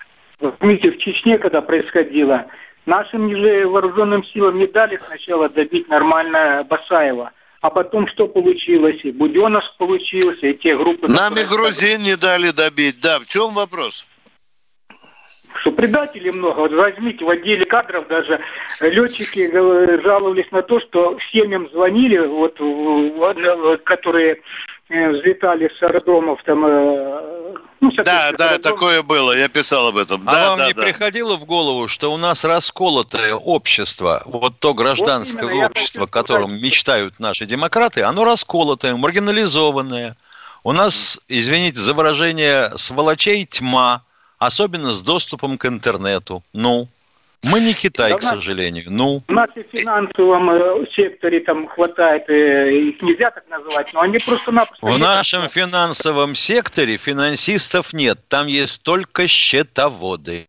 [0.59, 2.45] Помните, в Чечне, когда происходило,
[2.85, 7.31] нашим же вооруженным силам не дали сначала добить нормально Басаева.
[7.61, 8.99] А потом что получилось?
[9.03, 11.07] И Буденов получился, и те группы...
[11.07, 12.99] Нам и грузин не дали добить.
[12.99, 14.05] Да, в чем вопрос?
[15.61, 16.59] Что предателей много.
[16.59, 18.39] Вот возьмите в отделе кадров даже
[18.81, 19.49] летчики
[20.03, 22.57] жаловались на то, что семьям звонили, вот,
[23.83, 24.41] которые
[24.89, 26.65] э, взлетали с аэродромов там.
[26.65, 28.61] Э, ну, да, да, аэродром.
[28.61, 30.23] такое было, я писал об этом.
[30.25, 30.81] А да, вам да, не да.
[30.81, 36.49] приходило в голову, что у нас расколотое общество, вот то гражданское вот общество, о котором
[36.51, 36.63] сказать.
[36.63, 40.17] мечтают наши демократы, оно расколотое, маргинализованное.
[40.63, 44.03] У нас, извините за выражение, сволочей тьма–
[44.37, 46.43] особенно с доступом к интернету.
[46.53, 46.87] Ну,
[47.43, 48.85] мы не Китай, да, к сожалению.
[48.87, 49.23] Ну.
[49.27, 54.01] У нас и в финансовом э, секторе там хватает, э, их нельзя так называть, но
[54.01, 54.85] они просто-напросто...
[54.85, 60.47] В нашем финансовом секторе финансистов нет, там есть только счетоводы.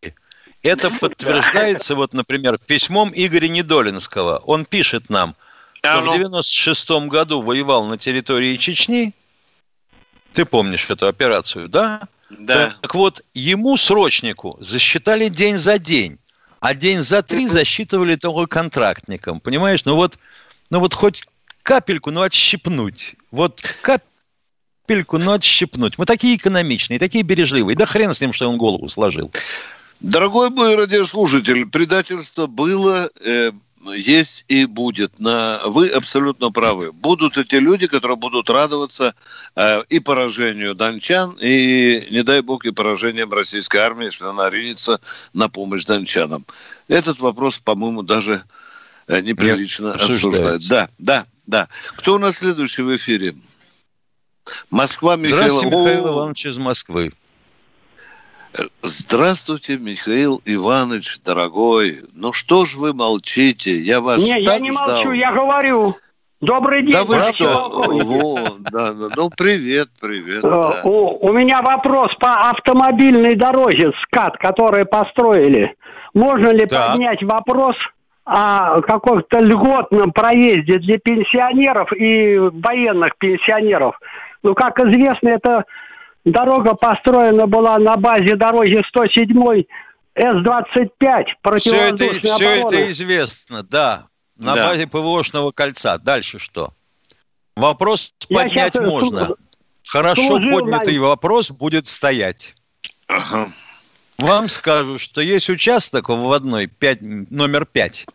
[0.62, 4.38] Это подтверждается, вот, например, письмом Игоря Недолинского.
[4.46, 5.36] Он пишет нам,
[5.78, 9.12] что в 96 году воевал на территории Чечни.
[10.32, 12.08] Ты помнишь эту операцию, да?
[12.30, 12.74] Да.
[12.80, 16.18] Так вот, ему, срочнику, засчитали день за день,
[16.60, 19.40] а день за три засчитывали только контрактникам.
[19.40, 19.84] Понимаешь?
[19.84, 20.18] Ну вот,
[20.70, 21.24] ну вот хоть
[21.62, 23.14] капельку, ну отщипнуть.
[23.30, 25.98] Вот капельку, ну отщипнуть.
[25.98, 27.76] Мы такие экономичные, такие бережливые.
[27.76, 29.30] Да хрен с ним, что он голову сложил.
[30.00, 33.52] Дорогой мой радиослушатель, предательство было, э,
[33.92, 35.20] есть и будет.
[35.20, 35.60] На...
[35.64, 36.92] Вы абсолютно правы.
[36.92, 39.14] Будут эти люди, которые будут радоваться
[39.54, 45.00] э, и поражению дончан, и, не дай бог, и поражением российской армии, если она ринется
[45.32, 46.44] на помощь дончанам.
[46.88, 48.44] Этот вопрос, по-моему, даже
[49.08, 50.68] э, неприлично обсуждать.
[50.68, 51.68] Да, да, да.
[51.96, 53.34] Кто у нас следующий в эфире?
[54.70, 55.36] Москва, Михаил.
[55.36, 57.12] Здравствуйте, Михаил Иванович из Москвы.
[58.82, 62.02] Здравствуйте, Михаил Иванович, дорогой.
[62.14, 63.78] Ну что ж вы молчите?
[63.78, 64.88] Я вас Не, я не ждал.
[64.88, 65.96] молчу, я говорю.
[66.40, 66.92] Добрый день.
[66.92, 67.82] Да вы что?
[67.86, 68.38] Во,
[68.70, 70.44] да, да, ну, привет, привет.
[70.44, 70.80] Э, да.
[70.84, 75.74] У, у меня вопрос по автомобильной дороге СКАТ, которые построили.
[76.12, 76.90] Можно ли да.
[76.90, 77.76] поднять вопрос
[78.26, 83.98] о каком-то льготном проезде для пенсионеров и военных пенсионеров?
[84.42, 85.64] Ну, как известно, это
[86.26, 89.64] Дорога построена была на базе дороги 107
[90.16, 94.08] С-25 Все это, все это известно, да.
[94.36, 94.68] На да.
[94.68, 95.98] базе ПВОшного кольца.
[95.98, 96.72] Дальше что?
[97.54, 99.18] Вопрос Я поднять можно.
[99.26, 99.36] Служу,
[99.86, 101.02] Хорошо служил поднятый на...
[101.02, 102.54] вопрос будет стоять.
[103.06, 103.48] Ага.
[104.18, 108.06] Вам скажу, что есть участок в одной 5, номер 5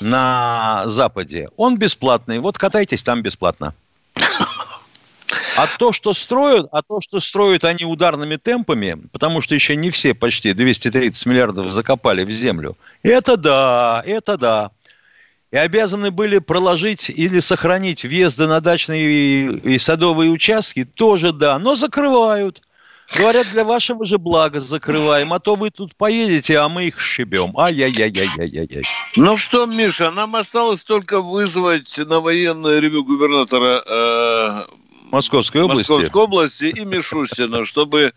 [0.00, 1.50] на Западе.
[1.56, 2.38] Он бесплатный.
[2.38, 3.74] Вот катайтесь там бесплатно.
[5.56, 9.90] А то, что строят, а то, что строят они ударными темпами, потому что еще не
[9.90, 14.70] все почти 230 миллиардов закопали в землю, это да, это да.
[15.50, 21.74] И обязаны были проложить или сохранить въезды на дачные и садовые участки, тоже да, но
[21.74, 22.62] закрывают.
[23.18, 27.58] Говорят, для вашего же блага закрываем, а то вы тут поедете, а мы их шибем.
[27.58, 28.82] Ай-яй-яй-яй-яй-яй.
[29.16, 34.64] Ну что, Миша, нам осталось только вызвать на военное ревю губернатора э,
[35.12, 35.90] Московской области.
[35.90, 38.14] Московской области и Мишустина, чтобы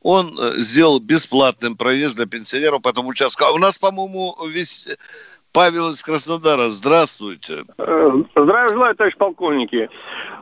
[0.00, 3.44] он э, сделал бесплатным проезд для пенсионеров по этому участку.
[3.44, 4.88] А у нас, по-моему, весь
[5.52, 7.64] Павел из Краснодара, здравствуйте.
[7.76, 9.90] Э, здравия желаю, товарищ полковники.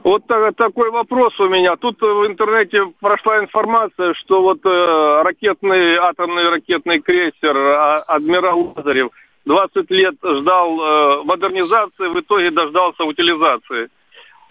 [0.04, 0.22] Вот
[0.56, 1.74] такой вопрос у меня.
[1.74, 9.10] Тут в интернете прошла информация, что вот э, ракетный, атомный ракетный крейсер а, «Адмирал Лазарев»
[9.44, 13.90] 20 лет ждал модернизации, в итоге дождался утилизации.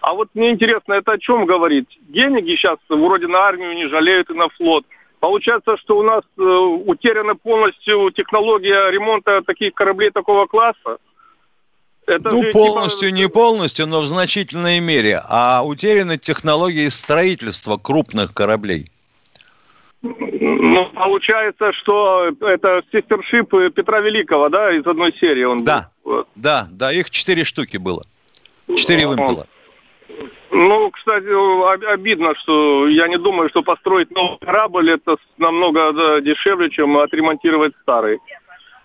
[0.06, 1.88] А вот мне интересно, это о чем говорит?
[2.08, 4.84] Деньги сейчас вроде на армию не жалеют и на флот–
[5.20, 10.98] Получается, что у нас э, утеряна полностью технология ремонта таких кораблей такого класса.
[12.06, 13.18] Это ну, полностью, типа...
[13.18, 15.20] не полностью, но в значительной мере.
[15.24, 18.90] А утеряны технологии строительства крупных кораблей.
[20.02, 26.26] Ну, получается, что это сестершип Петра Великого, да, из одной серии он да, был.
[26.36, 28.02] Да, да, их четыре штуки было.
[28.76, 29.48] Четыре вымпела.
[30.50, 36.70] Ну, кстати, обидно, что я не думаю, что построить новый корабль это намного да, дешевле,
[36.70, 38.18] чем отремонтировать старый.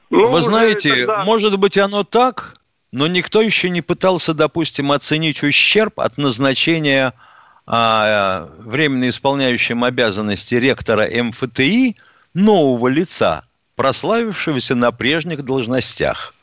[0.10, 1.24] Ну, Вы знаете, тогда...
[1.24, 2.56] может быть оно так,
[2.91, 7.13] но никто еще не пытался, допустим, оценить ущерб от назначения
[7.65, 11.95] а, временно исполняющим обязанности ректора МФТИ
[12.34, 13.45] нового лица,
[13.76, 16.34] прославившегося на прежних должностях.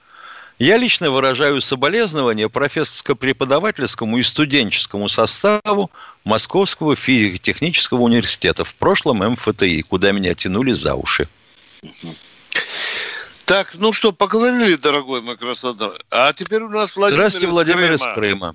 [0.58, 5.90] Я лично выражаю соболезнования профессорско-преподавательскому и студенческому составу
[6.24, 11.28] Московского физико-технического университета, в прошлом МФТИ, куда меня тянули за уши.
[13.44, 15.92] Так, ну что, поговорили, дорогой мой красота.
[16.10, 18.54] А теперь у нас Владимир Здравствуйте, Владимир из Крыма.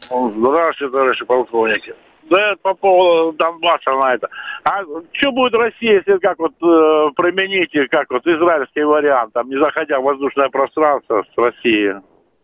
[0.00, 1.94] Здравствуйте, товарищи полковники.
[2.30, 4.28] Да, по поводу Донбасса на это.
[4.64, 9.58] А что будет Россия, если как вот э, применить, как вот израильский вариант, там, не
[9.58, 11.94] заходя в воздушное пространство с Россией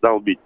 [0.00, 0.38] долбить?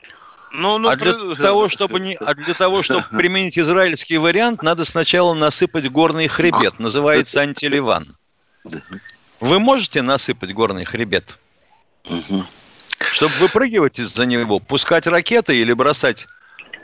[0.53, 1.35] Ну, ну, а для при...
[1.35, 6.79] того, чтобы не, а для того, чтобы применить израильский вариант, надо сначала насыпать горный хребет.
[6.79, 8.15] Называется антиливан.
[9.41, 11.39] Вы можете насыпать горный хребет?
[13.13, 16.27] Чтобы выпрыгивать из-за него, пускать ракеты или бросать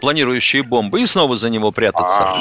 [0.04, 2.24] планирующие бомбы и снова за него прятаться.
[2.24, 2.34] А.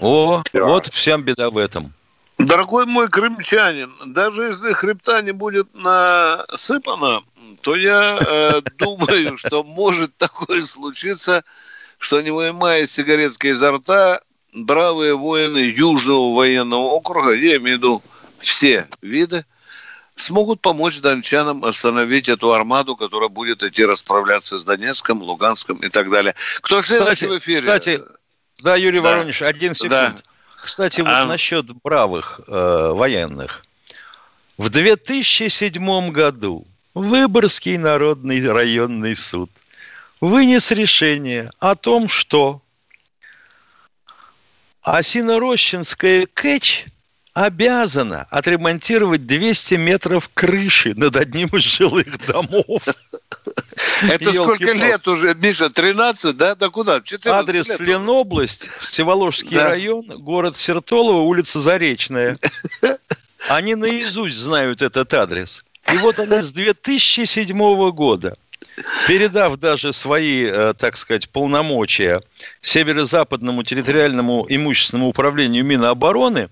[0.00, 0.64] О, да.
[0.64, 1.92] вот вся беда в этом.
[2.36, 7.20] Дорогой мой крымчанин, даже если хребта не будет насыпано,
[7.62, 11.44] то я э, думаю, что может такое случиться,
[11.96, 14.20] что не вынимая сигаретки изо рта,
[14.52, 18.02] бравые воины Южного военного округа, я имею в виду
[18.40, 19.44] все виды,
[20.20, 26.10] смогут помочь дончанам остановить эту армаду, которая будет идти расправляться с Донецком, Луганском и так
[26.10, 26.34] далее.
[26.60, 27.60] Кто кстати, в эфире?
[27.60, 28.02] Кстати,
[28.60, 29.10] да, Юрий да.
[29.10, 29.90] Воронеж, один секунд.
[29.90, 30.16] Да.
[30.62, 31.24] Кстати, вот а...
[31.24, 33.62] насчет бравых э, военных.
[34.56, 39.50] В 2007 году Выборгский народный районный суд
[40.20, 42.60] вынес решение о том, что
[44.82, 46.86] Осино-Рощинская КЭЧ–
[47.46, 52.82] обязана отремонтировать 200 метров крыши над одним из жилых домов.
[54.02, 55.70] Это сколько лет уже, Миша?
[55.70, 56.56] 13, да?
[56.56, 57.00] Да куда?
[57.26, 62.36] Адрес Ленобласть, Всеволожский район, город Сертолово, улица Заречная.
[63.48, 65.64] Они наизусть знают этот адрес.
[65.92, 68.34] И вот они с 2007 года,
[69.06, 72.20] передав даже свои, э, так сказать, полномочия
[72.60, 76.50] Северо-Западному территориальному имущественному управлению Минобороны,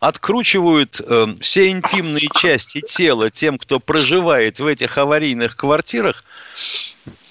[0.00, 6.24] откручивают э, все интимные части тела тем, кто проживает в этих аварийных квартирах,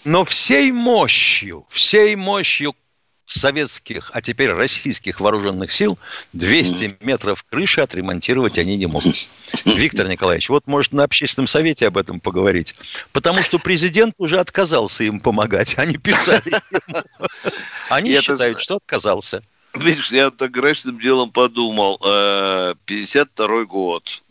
[0.05, 2.75] но всей мощью, всей мощью
[3.25, 6.00] советских, а теперь российских вооруженных сил
[6.33, 9.15] 200 метров крыши отремонтировать они не могут.
[9.65, 12.75] Виктор Николаевич, вот может на общественном совете об этом поговорить.
[13.12, 15.77] Потому что президент уже отказался им помогать.
[15.77, 17.04] Они писали ему.
[17.89, 19.43] Они считают, что отказался.
[19.73, 21.97] Видишь, я так грешным делом подумал.
[21.99, 24.23] 52 э, год.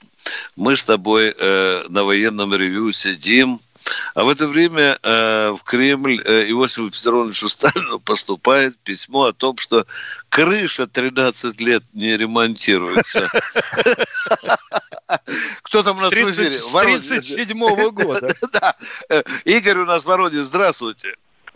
[0.57, 3.61] Мы с тобой э, на военном ревю сидим,
[4.15, 9.57] а в это время э, в Кремль э, Иосифу Петровичу Сталину поступает письмо о том,
[9.57, 9.87] что
[10.29, 13.29] крыша 13 лет не ремонтируется.
[15.63, 16.51] Кто там у нас в эфире?
[16.51, 18.35] С 37 года.
[18.53, 18.75] Да.
[19.45, 20.43] Игорь у нас в Воронеже.
[20.43, 21.15] Здравствуйте.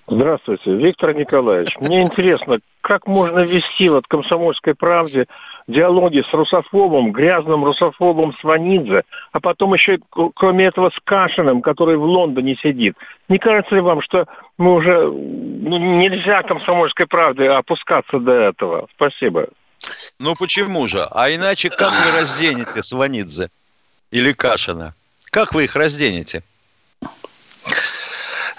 [0.09, 1.76] Здравствуйте, Виктор Николаевич.
[1.78, 5.26] Мне интересно, как можно вести вот комсомольской правде
[5.68, 9.98] диалоги с русофобом, грязным русофобом Сванидзе, а потом еще,
[10.34, 12.96] кроме этого, с Кашиным, который в Лондоне сидит.
[13.28, 14.26] Не кажется ли вам, что
[14.59, 18.88] мы уже ну, нельзя комсомольской правде опускаться до этого?
[18.96, 19.48] Спасибо.
[20.18, 21.07] Ну почему же?
[21.11, 23.50] А иначе как вы разденете Сванидзе
[24.11, 24.94] или Кашина?
[25.30, 26.42] Как вы их разденете?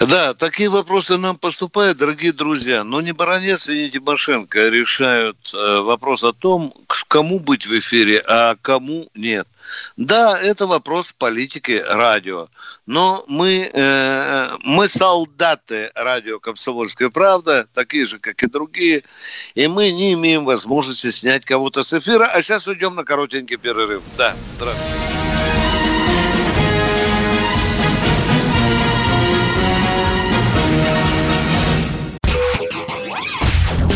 [0.00, 2.84] Да, такие вопросы нам поступают, дорогие друзья.
[2.84, 6.74] Но не Баранец и не Тимошенко решают э, вопрос о том,
[7.08, 9.46] кому быть в эфире, а кому нет.
[9.96, 12.48] Да, это вопрос политики радио.
[12.86, 19.04] Но мы, э, мы солдаты радио «Комсомольская правда», такие же, как и другие,
[19.54, 22.26] и мы не имеем возможности снять кого-то с эфира.
[22.26, 24.02] А сейчас уйдем на коротенький перерыв.
[24.18, 25.63] Да, здравствуйте.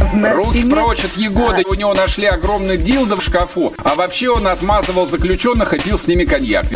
[0.00, 0.74] Руки спине...
[0.74, 1.62] прочь от Егоды.
[1.66, 1.70] А.
[1.70, 3.72] У него нашли огромный дилдо в шкафу.
[3.82, 6.66] А вообще он отмазывал заключенных и пил с ними коньяк.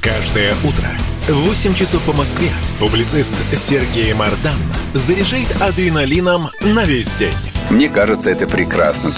[0.00, 0.86] Каждое утро
[1.28, 2.48] в 8 часов по Москве
[2.78, 4.54] публицист Сергей Мардан
[4.94, 7.34] заряжает адреналином на весь день.
[7.70, 9.10] Мне кажется, это прекрасно.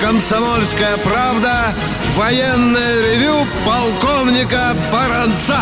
[0.00, 1.74] «Комсомольская правда»
[2.16, 5.60] военное ревю полковника Баранца.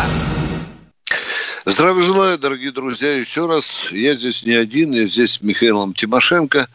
[1.65, 3.91] Здравия желаю, дорогие друзья, еще раз.
[3.91, 6.69] Я здесь не один, я здесь с Михаилом Тимошенко.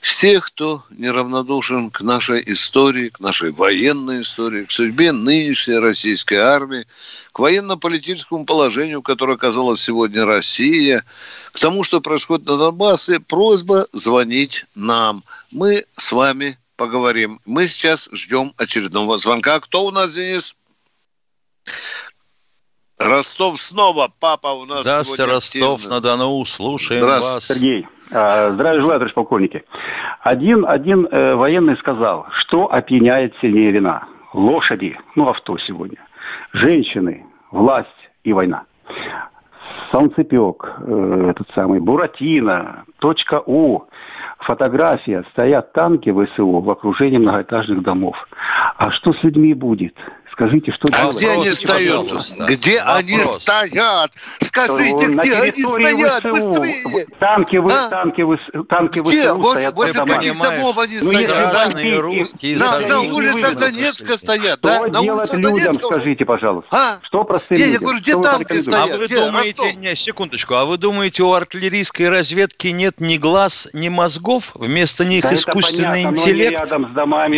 [0.00, 6.86] Всех, кто неравнодушен к нашей истории, к нашей военной истории, к судьбе нынешней российской армии,
[7.32, 11.04] к военно-политическому положению, которое оказалась сегодня Россия,
[11.52, 15.22] к тому, что происходит на Донбассе, просьба звонить нам.
[15.52, 17.40] Мы с вами поговорим.
[17.44, 19.60] Мы сейчас ждем очередного звонка.
[19.60, 20.56] Кто у нас, Денис?
[22.96, 27.44] Ростов снова, папа у нас Здравствуйте, Ростов на Дону, слушаем вас.
[27.46, 29.62] Сергей, а, здравия желаю, товарищ полковники.
[30.22, 34.08] Один, один э, военный сказал, что опьяняет сильнее вина.
[34.32, 35.98] Лошади, ну авто сегодня,
[36.54, 37.88] женщины, власть
[38.24, 38.64] и война.
[39.90, 43.84] Солнцепек, э, этот самый, Буратино, точка У,
[44.38, 48.16] фотография, стоят танки ВСУ в окружении многоэтажных домов.
[48.76, 49.94] А что с людьми будет?
[50.32, 51.16] Скажите, что а делать?
[51.16, 52.02] где они стоят?
[52.02, 52.44] Пожалуйста.
[52.46, 52.96] Где Вопрос.
[52.96, 54.12] они стоят?
[54.40, 56.22] Скажите, на где они стоят?
[56.22, 56.30] ВСУ.
[56.30, 57.06] Быстрее!
[57.18, 57.88] Танки, вы, а?
[57.88, 59.22] танки, вы, танки где?
[59.22, 61.54] ВСУ вот, стоят возле каких домов они ну, стоят?
[61.54, 62.02] Разные да?
[62.02, 62.58] русские.
[62.58, 64.58] На, на улицах Донецка стоят.
[64.60, 64.80] Что да?
[64.80, 65.86] на делать людям, Донецка?
[65.86, 66.68] скажите, пожалуйста?
[66.70, 66.98] А?
[67.02, 67.72] Что простым не, людям?
[67.72, 68.90] Я говорю, где танки стоят?
[68.90, 73.88] А вы думаете, не, секундочку, а вы думаете, у артиллерийской разведки нет ни глаз, ни
[73.88, 74.52] мозгов?
[74.54, 76.62] Вместо них да искусственный интеллект?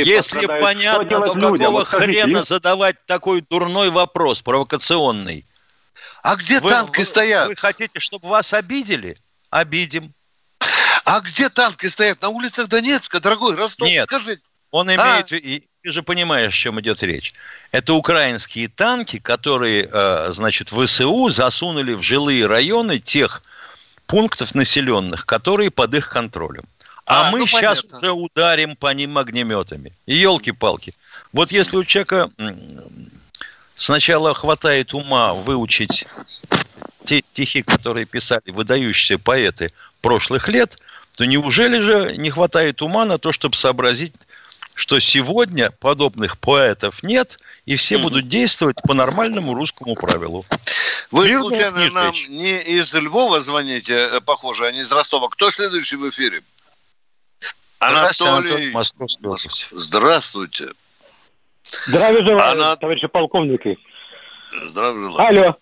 [0.05, 5.45] Если понятно, то какого хрена задавать такой дурной дурной вопрос, провокационный.
[6.23, 7.49] А где вы, танки вы, стоят?
[7.49, 9.17] Вы хотите, чтобы вас обидели?
[9.51, 10.13] Обидим.
[11.05, 12.23] А где танки стоят?
[12.23, 14.41] На улицах Донецка, дорогой Ростов, Нет, скажи.
[14.71, 14.95] Он а?
[14.95, 15.37] имеет, а?
[15.37, 17.33] и ты же понимаешь, о чем идет речь.
[17.73, 23.43] Это украинские танки, которые, э, значит, ВСУ засунули в жилые районы тех
[24.07, 26.65] пунктов населенных, которые под их контролем.
[27.07, 27.99] А, а мы ну, сейчас понятно.
[27.99, 29.93] уже ударим по ним огнеметами.
[30.07, 30.95] И елки-палки.
[31.33, 32.31] Вот если у человека
[33.77, 36.05] сначала хватает ума выучить
[37.05, 40.79] те стихи, которые писали выдающиеся поэты прошлых лет,
[41.17, 44.15] то неужели же не хватает ума на то, чтобы сообразить,
[44.75, 48.03] что сегодня подобных поэтов нет, и все mm-hmm.
[48.03, 50.45] будут действовать по нормальному русскому правилу.
[51.11, 55.29] Вы Мирно случайно нам не из Львова звоните, э, похоже, а не из Ростова.
[55.29, 56.43] Кто следующий в эфире?
[57.83, 58.73] Анатолий.
[58.73, 60.67] Анатолий Здравствуйте.
[61.87, 62.77] Здравия желаю, Она...
[62.77, 63.79] товарищи полковники.
[64.67, 65.29] Здравия желаю.
[65.29, 65.57] Алло.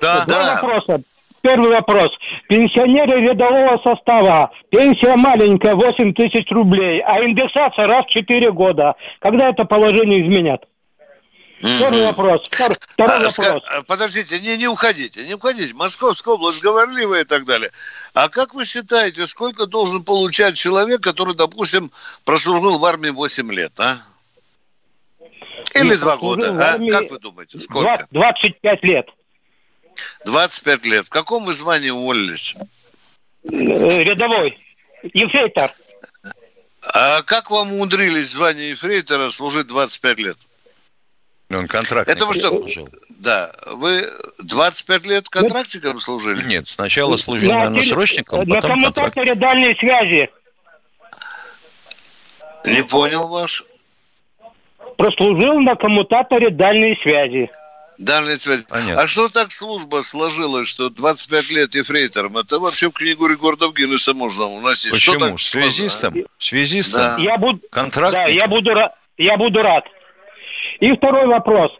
[0.00, 0.54] Да, Два да.
[0.54, 1.02] вопроса.
[1.42, 2.10] первый вопрос.
[2.48, 4.50] Пенсионеры рядового состава.
[4.70, 8.94] Пенсия маленькая, 8 тысяч рублей, а индексация раз в 4 года.
[9.20, 10.64] Когда это положение изменят?
[11.60, 12.42] Второй вопрос.
[12.50, 13.38] Второй, второй А, вопрос.
[13.38, 15.72] ска- Подождите, не, не уходите, не уходите.
[15.74, 17.70] Московская область говорливая и так далее.
[18.12, 21.90] А как вы считаете, сколько должен получать человек, который, допустим,
[22.24, 23.98] прослужил в армии 8 лет, а?
[25.74, 26.78] Или два года, а?
[26.90, 28.06] Как вы думаете, сколько?
[28.10, 29.08] 25 лет.
[30.26, 31.06] 25 лет.
[31.06, 32.54] В каком вы звании уволились?
[33.44, 33.48] Э,
[34.02, 34.58] Рядовой.
[35.02, 35.72] Ефрейтор.
[36.94, 40.36] А как вам умудрились в звании ефрейтора служить 25 лет?
[41.54, 42.08] Он контракт.
[42.08, 42.66] Это вы что?
[43.08, 43.52] Да.
[43.66, 46.42] Вы 25 лет контрактиком служили?
[46.44, 49.14] Нет, сначала служил, На наверное, срочником, На потом контракт.
[49.14, 50.30] коммутаторе дальней связи.
[52.66, 53.64] Не понял ваш.
[54.96, 57.50] Прослужил на коммутаторе дальней связи.
[57.98, 58.62] Дальняя связь.
[58.70, 62.36] А что так служба сложилась, что 25 лет ефрейтором?
[62.38, 64.96] Это вообще в книгу рекордов Гиннесса можно уносить.
[64.96, 65.30] Что Почему?
[65.30, 66.12] так Связистом?
[66.12, 66.42] сложно, а?
[66.42, 67.16] Связистом?
[67.22, 68.26] Я буду, Контрактником?
[68.26, 68.70] да, я буду,
[69.18, 69.84] я буду рад.
[70.80, 71.72] И второй вопрос.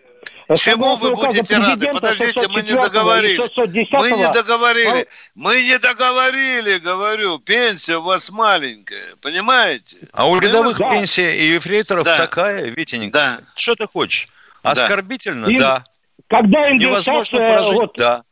[0.57, 1.87] Чему вы будете рады?
[1.91, 3.37] Подождите, мы не 604 и договорили.
[3.37, 5.09] 610 Мы не договорили.
[5.35, 7.39] Мы не договорили, говорю.
[7.39, 9.97] Пенсия у вас маленькая, понимаете?
[10.13, 12.19] А у рядовых вас- пенсия и ефрейторов Да.
[12.19, 13.11] такая, Витенька.
[13.19, 13.39] Да.
[13.57, 14.27] Что ты хочешь?
[14.63, 14.71] Да.
[14.73, 15.47] Оскорбительно?
[15.47, 15.83] И Да.
[16.29, 17.73] Когда Невозможно прожить?
[17.75, 18.23] вот, Да.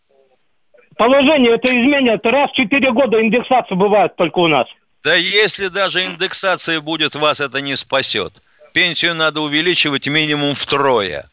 [0.97, 4.67] положение это изменят, раз в 4 года индексация бывает только у нас.
[5.03, 8.35] Да если даже индексация будет, вас это не спасет.
[8.73, 11.29] Пенсию надо увеличивать минимум втрое.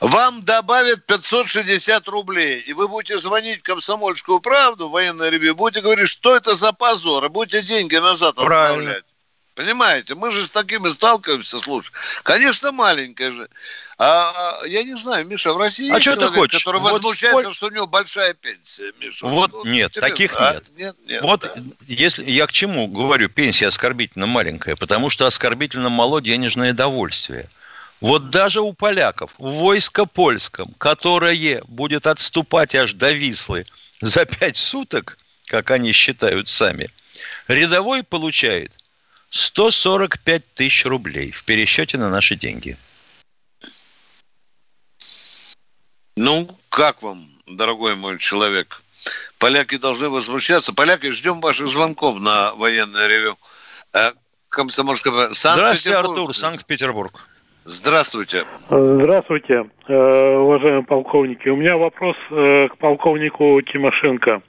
[0.00, 6.08] Вам добавят 560 рублей, и вы будете звонить в «Комсомольскую правду», военное ревью, будете говорить,
[6.08, 9.02] что это за позор, и будете деньги назад Правильно.
[9.58, 11.90] Понимаете, мы же с такими сталкиваемся, слушай.
[12.22, 13.48] Конечно, маленькая же.
[13.98, 16.62] А, я не знаю, Миша, в России А есть что ты человек, хочешь?
[16.62, 19.26] который Вот возмущается, сколь- что у него большая пенсия, Миша.
[19.26, 20.08] Вот Ну, нет, интересно.
[20.10, 20.52] таких А?
[20.54, 20.64] нет.
[20.76, 21.22] Нет, нет.
[21.22, 21.52] Вот
[21.88, 27.50] если я к чему говорю, пенсия оскорбительно маленькая, потому что оскорбительно мало денежное довольствие.
[28.00, 33.64] Вот даже у поляков в войско польском, которое будет отступать аж до Вислы
[34.00, 36.90] за пять суток, как они считают сами,
[37.48, 38.72] рядовой получает
[39.30, 42.76] 145 тысяч рублей в пересчете на наши деньги.
[46.16, 48.82] Ну, как вам, дорогой мой человек?
[49.38, 50.72] Поляки должны возмущаться.
[50.72, 53.36] Поляки, ждем ваших звонков на военное ревю.
[53.92, 54.12] Э,
[54.48, 55.12] Комсомольская.
[55.12, 56.10] Здравствуйте, Санкт-Петербург.
[56.10, 57.28] Артур, Санкт-Петербург.
[57.64, 58.46] Здравствуйте.
[58.68, 61.48] Здравствуйте, э, уважаемые полковники.
[61.48, 64.42] У меня вопрос э, к полковнику Тимошенко.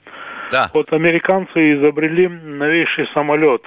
[0.50, 0.70] Да.
[0.72, 3.62] Вот американцы изобрели новейший самолет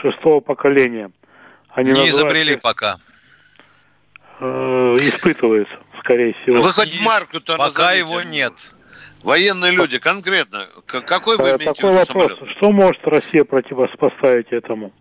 [0.00, 1.10] шестого поколения.
[1.70, 2.96] Они Не изобрели пока.
[4.40, 4.44] э,
[5.00, 6.62] испытываются, скорее всего.
[6.62, 8.52] Вы хоть марку-то Пока его нет.
[9.22, 10.66] Военные люди, конкретно.
[10.86, 12.06] Какой вы Э, имеете в Такой виду вопрос.
[12.38, 12.56] самолет?
[12.56, 14.92] Что может Россия противопоставить этому?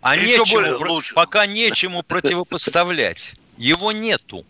[0.00, 1.14] А Еще нечему, более про- лучше.
[1.14, 3.34] пока нечему противопоставлять.
[3.58, 4.44] Его нету.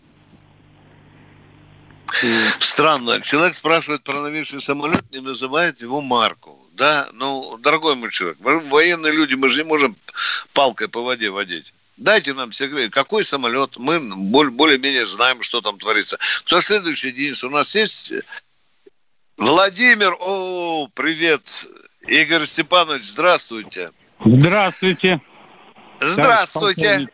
[2.59, 3.21] Странно.
[3.21, 6.57] Человек спрашивает про новейший самолет, не называет его марку.
[6.77, 9.95] Да, ну, дорогой мой человек, мы военные люди, мы же не можем
[10.53, 11.73] палкой по воде водить.
[11.97, 16.19] Дайте нам секрет, какой самолет, мы более-менее знаем, что там творится.
[16.41, 17.43] Кто следующий, Денис?
[17.43, 18.13] У нас есть
[19.37, 21.65] Владимир, о, привет.
[22.05, 23.89] Игорь Степанович, здравствуйте.
[24.23, 25.19] Здравствуйте.
[25.99, 27.07] Здравствуйте.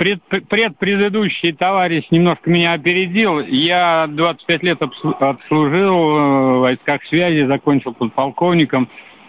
[0.00, 0.22] Полковник.
[0.30, 3.40] Пред, предпредыдущий товарищ немножко меня опередил.
[3.40, 8.88] Я 25 лет отслужил э, в войсках связи, закончил подполковником.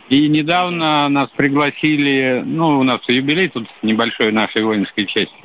[0.09, 5.35] И недавно нас пригласили, ну, у нас юбилей тут небольшой нашей воинской части.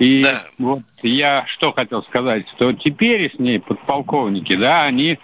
[0.00, 0.24] И
[0.58, 5.18] вот я что хотел сказать, что теперешние подполковники, да, они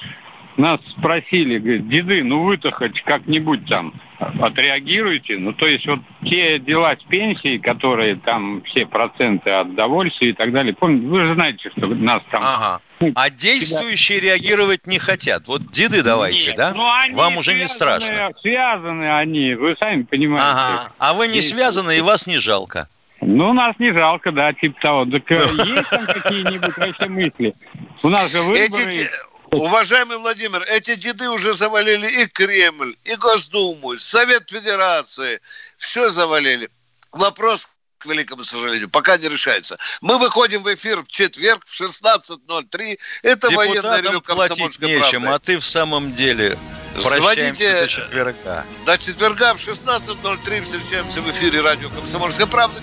[0.56, 5.38] нас спросили, говорят, деды, ну вы-то хоть как-нибудь там отреагируете.
[5.38, 10.32] Ну, то есть вот те дела с пенсией, которые там все проценты от довольствия и
[10.32, 12.42] так далее, помните, вы же знаете, что нас там...
[12.44, 12.80] Ага.
[13.14, 15.48] А действующие реагировать не хотят.
[15.48, 16.72] Вот деды давайте, Нет, да?
[16.74, 18.30] ну, они Вам уже не связаны- страшно.
[18.42, 20.46] Связаны они, вы сами понимаете.
[20.50, 20.92] Ага.
[20.98, 22.88] А вы не Есть- связаны, и вас не жалко.
[23.22, 25.04] Ну, нас не жалко, да, типа того.
[25.04, 25.34] Так э,
[25.66, 27.54] есть там какие-нибудь вообще мысли?
[28.02, 28.64] У нас же выборы...
[28.64, 29.10] Эти
[29.52, 35.40] Уважаемый Владимир, эти деды уже завалили и Кремль, и Госдуму, и Совет Федерации.
[35.76, 36.70] Все завалили.
[37.10, 39.76] Вопрос, к великому сожалению, пока не решается.
[40.00, 42.98] Мы выходим в эфир в четверг в 16.03.
[43.22, 45.28] Это военное Депутатам ревю комсомольской нечем, правды.
[45.28, 46.56] а ты в самом деле
[46.96, 48.66] Звоните- до четверга.
[48.86, 52.78] До четверга в 16.03 встречаемся в эфире радио «Комсомольская правда».